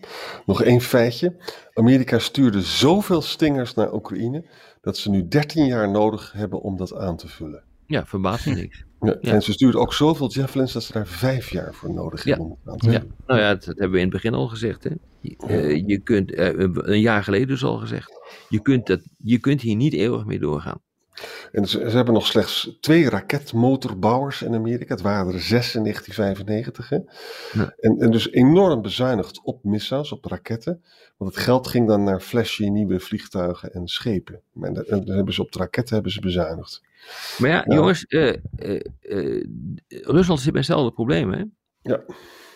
Nog 0.46 0.62
één 0.62 0.80
feitje. 0.80 1.36
Amerika 1.74 2.18
stuurde 2.18 2.62
zoveel 2.62 3.22
stingers 3.22 3.74
naar 3.74 3.94
Oekraïne 3.94 4.44
dat 4.80 4.96
ze 4.96 5.10
nu 5.10 5.28
13 5.28 5.66
jaar 5.66 5.90
nodig 5.90 6.32
hebben 6.32 6.60
om 6.60 6.76
dat 6.76 6.94
aan 6.94 7.16
te 7.16 7.28
vullen. 7.28 7.62
Ja, 7.86 8.06
verbaast 8.06 8.46
me 8.46 8.54
niks. 8.54 8.84
Ja, 9.00 9.14
En 9.20 9.42
ze 9.42 9.52
stuurden 9.52 9.80
ook 9.80 9.92
zoveel 9.92 10.32
javelins 10.32 10.72
dat 10.72 10.82
ze 10.82 10.92
daar 10.92 11.06
vijf 11.06 11.50
jaar 11.50 11.74
voor 11.74 11.92
nodig 11.92 12.24
hebben 12.24 12.44
om 12.44 12.50
het 12.50 12.72
aan 12.72 12.78
te 12.78 12.84
vullen. 12.84 13.14
Nou 13.26 13.40
ja, 13.40 13.54
dat, 13.54 13.64
hebben 13.64 13.90
we 13.90 13.96
in 13.96 14.02
het 14.02 14.12
begin 14.12 14.34
al 14.34 14.48
gezegd. 14.48 14.84
Hè? 14.84 14.90
Je, 15.20 15.36
uh, 15.48 15.86
je 15.86 15.98
kunt, 15.98 16.32
uh, 16.32 16.48
een 16.74 17.00
jaar 17.00 17.24
geleden 17.24 17.48
dus 17.48 17.64
al 17.64 17.76
gezegd, 17.76 18.12
je 18.48 18.62
kunt, 18.62 18.86
dat, 18.86 19.00
je 19.18 19.38
kunt 19.38 19.60
hier 19.60 19.76
niet 19.76 19.92
eeuwig 19.92 20.24
mee 20.24 20.38
doorgaan. 20.38 20.80
En 21.52 21.66
ze, 21.66 21.90
ze, 21.90 21.96
hebben 21.96 22.14
nog 22.14 22.26
slechts 22.26 22.76
twee 22.80 23.08
raketmotorbouwers 23.10 24.42
in 24.42 24.54
Amerika. 24.54 24.94
Het 24.94 25.02
waren 25.02 25.32
er 25.32 25.40
zes 25.40 25.74
in 25.74 25.82
1995. 25.82 26.88
Hè? 26.88 26.98
Ja. 27.60 27.74
En, 27.80 27.98
en, 27.98 28.10
dus 28.10 28.30
enorm 28.30 28.82
bezuinigd 28.82 29.40
op 29.44 29.64
missiles, 29.64 30.12
op 30.12 30.24
raketten. 30.24 30.82
Want 31.16 31.34
het 31.34 31.42
geld 31.42 31.66
ging 31.66 31.86
dan 31.88 32.04
naar 32.04 32.20
flashy 32.20 32.68
nieuwe 32.68 33.00
vliegtuigen 33.00 33.72
en 33.72 33.86
schepen. 33.86 34.40
En 34.60 34.74
dan 34.74 35.10
hebben 35.10 35.34
ze 35.34 35.42
op 35.42 35.52
de 35.52 35.58
raketten 35.58 35.94
hebben 35.94 36.12
ze 36.12 36.20
bezuinigd. 36.20 36.82
Maar 37.38 37.50
ja, 37.50 37.62
nou, 37.64 37.80
jongens, 37.80 38.04
uh, 38.08 38.32
uh, 38.58 38.80
uh, 39.00 39.44
Rusland 39.88 40.40
zit 40.40 40.52
met 40.52 40.66
hetzelfde 40.66 40.92
probleem, 40.92 41.32
hè? 41.32 41.44
Ja. 41.82 42.04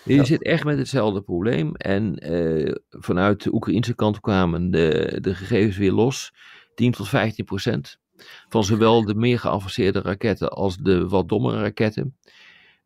Je 0.05 0.15
ja. 0.15 0.25
zit 0.25 0.43
echt 0.43 0.65
met 0.65 0.79
hetzelfde 0.79 1.21
probleem. 1.23 1.75
En 1.75 2.15
vanuit 2.89 3.43
de 3.43 3.55
Oekraïnse 3.55 3.95
kant 3.95 4.21
kwamen 4.21 4.71
de, 4.71 5.19
de 5.21 5.35
gegevens 5.35 5.77
weer 5.77 5.93
los. 5.93 6.33
10 6.75 6.93
tot 6.93 7.09
15 7.09 7.45
procent 7.45 7.99
van 8.49 8.65
zowel 8.65 9.05
de 9.05 9.15
meer 9.15 9.39
geavanceerde 9.39 10.01
raketten 10.01 10.51
als 10.51 10.77
de 10.77 11.09
wat 11.09 11.29
dommere 11.29 11.61
raketten 11.61 12.17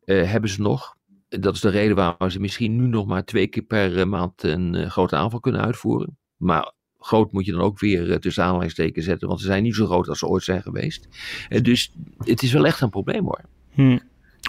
uh, 0.05 0.31
hebben 0.31 0.49
ze 0.49 0.61
nog. 0.61 0.95
Dat 1.29 1.55
is 1.55 1.61
de 1.61 1.69
reden 1.69 1.95
waarom 1.95 2.29
ze 2.29 2.39
misschien 2.39 2.75
nu 2.75 2.87
nog 2.87 3.05
maar 3.05 3.23
twee 3.25 3.47
keer 3.47 3.63
per 3.63 3.97
uh, 3.97 4.05
maand 4.05 4.43
een 4.43 4.73
uh, 4.73 4.89
grote 4.89 5.15
aanval 5.15 5.39
kunnen 5.39 5.61
uitvoeren. 5.61 6.17
Maar 6.37 6.73
groot 6.99 7.31
moet 7.31 7.45
je 7.45 7.51
dan 7.51 7.61
ook 7.61 7.79
weer 7.79 8.19
tussen 8.19 8.43
aanhalingstekens 8.43 9.05
zetten, 9.05 9.27
want 9.27 9.39
ze 9.39 9.45
zijn 9.45 9.63
niet 9.63 9.75
zo 9.75 9.85
groot 9.85 10.07
als 10.07 10.19
ze 10.19 10.27
ooit 10.27 10.43
zijn 10.43 10.61
geweest. 10.61 11.07
dus 11.61 11.93
het 12.17 12.41
is 12.43 12.51
wel 12.51 12.65
echt 12.65 12.81
een 12.81 12.89
probleem 12.89 13.23
hoor. 13.23 13.41
Hm. 13.71 13.97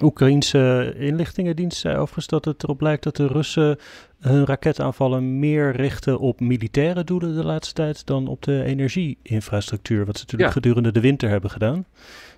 Oekraïense 0.02 0.94
inlichtingendienst 0.98 1.78
zei 1.78 1.96
overigens 1.96 2.26
dat 2.26 2.44
het 2.44 2.62
erop 2.62 2.80
lijkt 2.80 3.02
dat 3.02 3.16
de 3.16 3.26
Russen 3.26 3.78
hun 4.20 4.46
raketaanvallen 4.46 5.38
meer 5.38 5.76
richten 5.76 6.18
op 6.18 6.40
militaire 6.40 7.04
doelen 7.04 7.34
de 7.34 7.44
laatste 7.44 7.74
tijd 7.74 8.06
dan 8.06 8.26
op 8.28 8.42
de 8.42 8.62
energieinfrastructuur. 8.62 10.06
Wat 10.06 10.16
ze 10.16 10.22
natuurlijk 10.22 10.54
ja. 10.54 10.60
gedurende 10.60 10.92
de 10.92 11.00
winter 11.00 11.28
hebben 11.28 11.50
gedaan. 11.50 11.84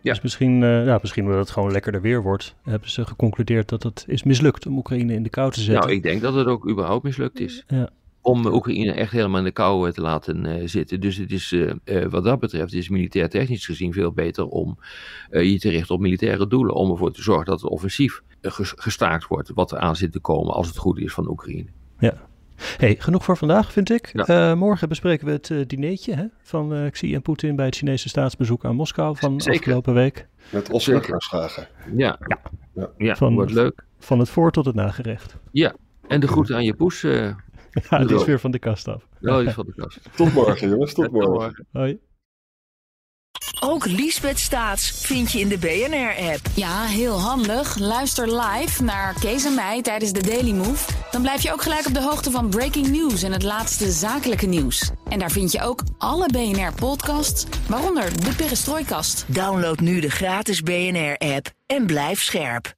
Ja. 0.01 0.13
Dus 0.13 0.23
misschien, 0.23 0.63
uh, 0.63 0.87
ja, 0.87 0.99
misschien 1.01 1.25
omdat 1.25 1.39
het 1.39 1.51
gewoon 1.51 1.73
lekkerder 1.73 2.01
weer 2.01 2.23
wordt, 2.23 2.55
hebben 2.63 2.91
ze 2.91 3.07
geconcludeerd 3.07 3.69
dat 3.69 3.83
het 3.83 4.05
is 4.07 4.23
mislukt 4.23 4.67
om 4.67 4.77
Oekraïne 4.77 5.15
in 5.15 5.23
de 5.23 5.29
kou 5.29 5.53
te 5.53 5.61
zetten. 5.61 5.85
Nou, 5.85 5.97
ik 5.97 6.03
denk 6.03 6.23
dat 6.23 6.35
het 6.35 6.47
ook 6.47 6.69
überhaupt 6.69 7.05
mislukt 7.05 7.41
is. 7.41 7.65
Ja 7.67 7.89
om 8.23 8.47
Oekraïne 8.47 8.93
echt 8.93 9.13
helemaal 9.13 9.39
in 9.39 9.45
de 9.45 9.51
kou 9.51 9.93
te 9.93 10.01
laten 10.01 10.45
uh, 10.45 10.69
zitten. 10.69 11.01
Dus 11.01 11.17
het 11.17 11.33
is 11.33 11.53
uh, 11.53 11.73
uh, 11.85 12.07
wat 12.07 12.25
dat 12.25 12.39
betreft 12.39 12.73
is 12.73 12.89
militair 12.89 13.29
technisch 13.29 13.67
gezien 13.67 13.93
veel 13.93 14.13
beter 14.13 14.47
om 14.47 14.79
je 15.31 15.59
te 15.59 15.69
richten 15.69 15.95
op 15.95 16.01
militaire 16.01 16.47
doelen. 16.47 16.75
Om 16.75 16.91
ervoor 16.91 17.13
te 17.13 17.23
zorgen 17.23 17.45
dat 17.45 17.61
het 17.61 17.71
offensief 17.71 18.23
gestaakt 18.41 19.27
wordt. 19.27 19.51
Wat 19.55 19.73
er 19.73 19.79
aan 19.79 19.97
zit 19.97 20.13
te 20.13 20.21
komen 20.21 20.55
als 20.55 20.67
het 20.67 20.77
goed 20.77 20.99
is 20.99 21.13
van 21.13 21.29
Oekraïne. 21.29 21.69
Ja. 21.99 22.27
Hey, 22.77 22.97
genoeg 22.99 23.25
voor 23.25 23.37
vandaag, 23.37 23.73
vind 23.73 23.91
ik. 23.91 24.11
Ja. 24.27 24.55
morgen 24.55 24.89
bespreken 24.89 25.27
we 25.27 25.33
het 25.33 25.49
uh, 25.49 25.65
dineetje 25.67 26.15
hè, 26.15 26.25
van 26.43 26.89
Xi 26.91 27.15
en 27.15 27.23
Poetin 27.23 27.57
bij 27.57 27.67
het 27.67 27.77
Chinese 27.77 28.09
staatsbezoek 28.09 28.65
aan 28.65 28.75
Moskou 28.75 29.17
van 29.17 29.41
Zeker. 29.41 29.59
afgelopen 29.59 29.95
week. 29.95 30.27
Met 30.51 30.71
Oscar-vragen. 30.71 31.69
Ja, 31.97 32.19
ja. 32.27 32.41
ja. 32.75 32.91
ja. 32.99 33.17
van, 33.17 33.35
wordt 33.35 33.53
leuk. 33.53 33.85
Van 33.99 34.19
het 34.19 34.29
voor 34.29 34.51
tot 34.51 34.65
het 34.65 34.75
nagerecht. 34.75 35.37
Ja, 35.53 35.75
en 36.09 36.21
de 36.21 36.29
groeten 36.29 36.55
aan 36.55 36.65
je 36.65 36.75
poes. 36.75 37.05
Ja, 37.91 38.05
die 38.05 38.17
is 38.17 38.25
weer 38.25 38.41
van 38.41 38.51
de 38.51 38.59
kast 38.59 38.89
af. 38.89 39.03
Ja, 39.21 39.39
die 39.39 39.47
is 39.47 39.55
van 39.55 39.67
de 39.67 39.75
kast. 39.83 39.99
Tot 40.17 40.33
morgen, 40.35 40.69
jongens. 40.69 40.93
Tot 40.95 41.05
Tot 41.05 41.13
morgen. 41.13 41.33
morgen. 41.33 41.67
Hoi. 41.73 41.99
Ook 43.61 43.87
Liesbeth 43.87 44.39
Staats 44.39 44.91
vind 44.91 45.33
je 45.33 45.41
in 45.41 45.49
de 45.49 45.59
BNR-app. 45.59 46.41
Ja, 46.55 46.83
heel 46.85 47.21
handig. 47.21 47.79
Luister 47.79 48.41
live 48.41 48.83
naar 48.83 49.15
Kees 49.21 49.45
en 49.45 49.55
mij 49.55 49.83
tijdens 49.83 50.13
de 50.13 50.23
Daily 50.23 50.53
Move. 50.53 50.93
Dan 51.11 51.23
blijf 51.23 51.43
je 51.43 51.53
ook 51.53 51.63
gelijk 51.63 51.87
op 51.87 51.95
de 51.95 52.03
hoogte 52.03 52.31
van 52.31 52.49
breaking 52.49 52.87
news 52.89 53.23
en 53.23 53.33
het 53.33 53.43
laatste 53.43 53.91
zakelijke 53.91 54.47
nieuws. 54.47 54.91
En 55.09 55.19
daar 55.19 55.31
vind 55.31 55.53
je 55.53 55.63
ook 55.63 55.83
alle 55.99 56.27
BNR-podcasts, 56.27 57.47
waaronder 57.69 58.25
de 58.25 58.35
Perestrooikast. 58.37 59.25
Download 59.35 59.79
nu 59.81 60.01
de 60.01 60.11
gratis 60.11 60.63
BNR-app 60.63 61.51
en 61.67 61.87
blijf 61.87 62.23
scherp. 62.23 62.77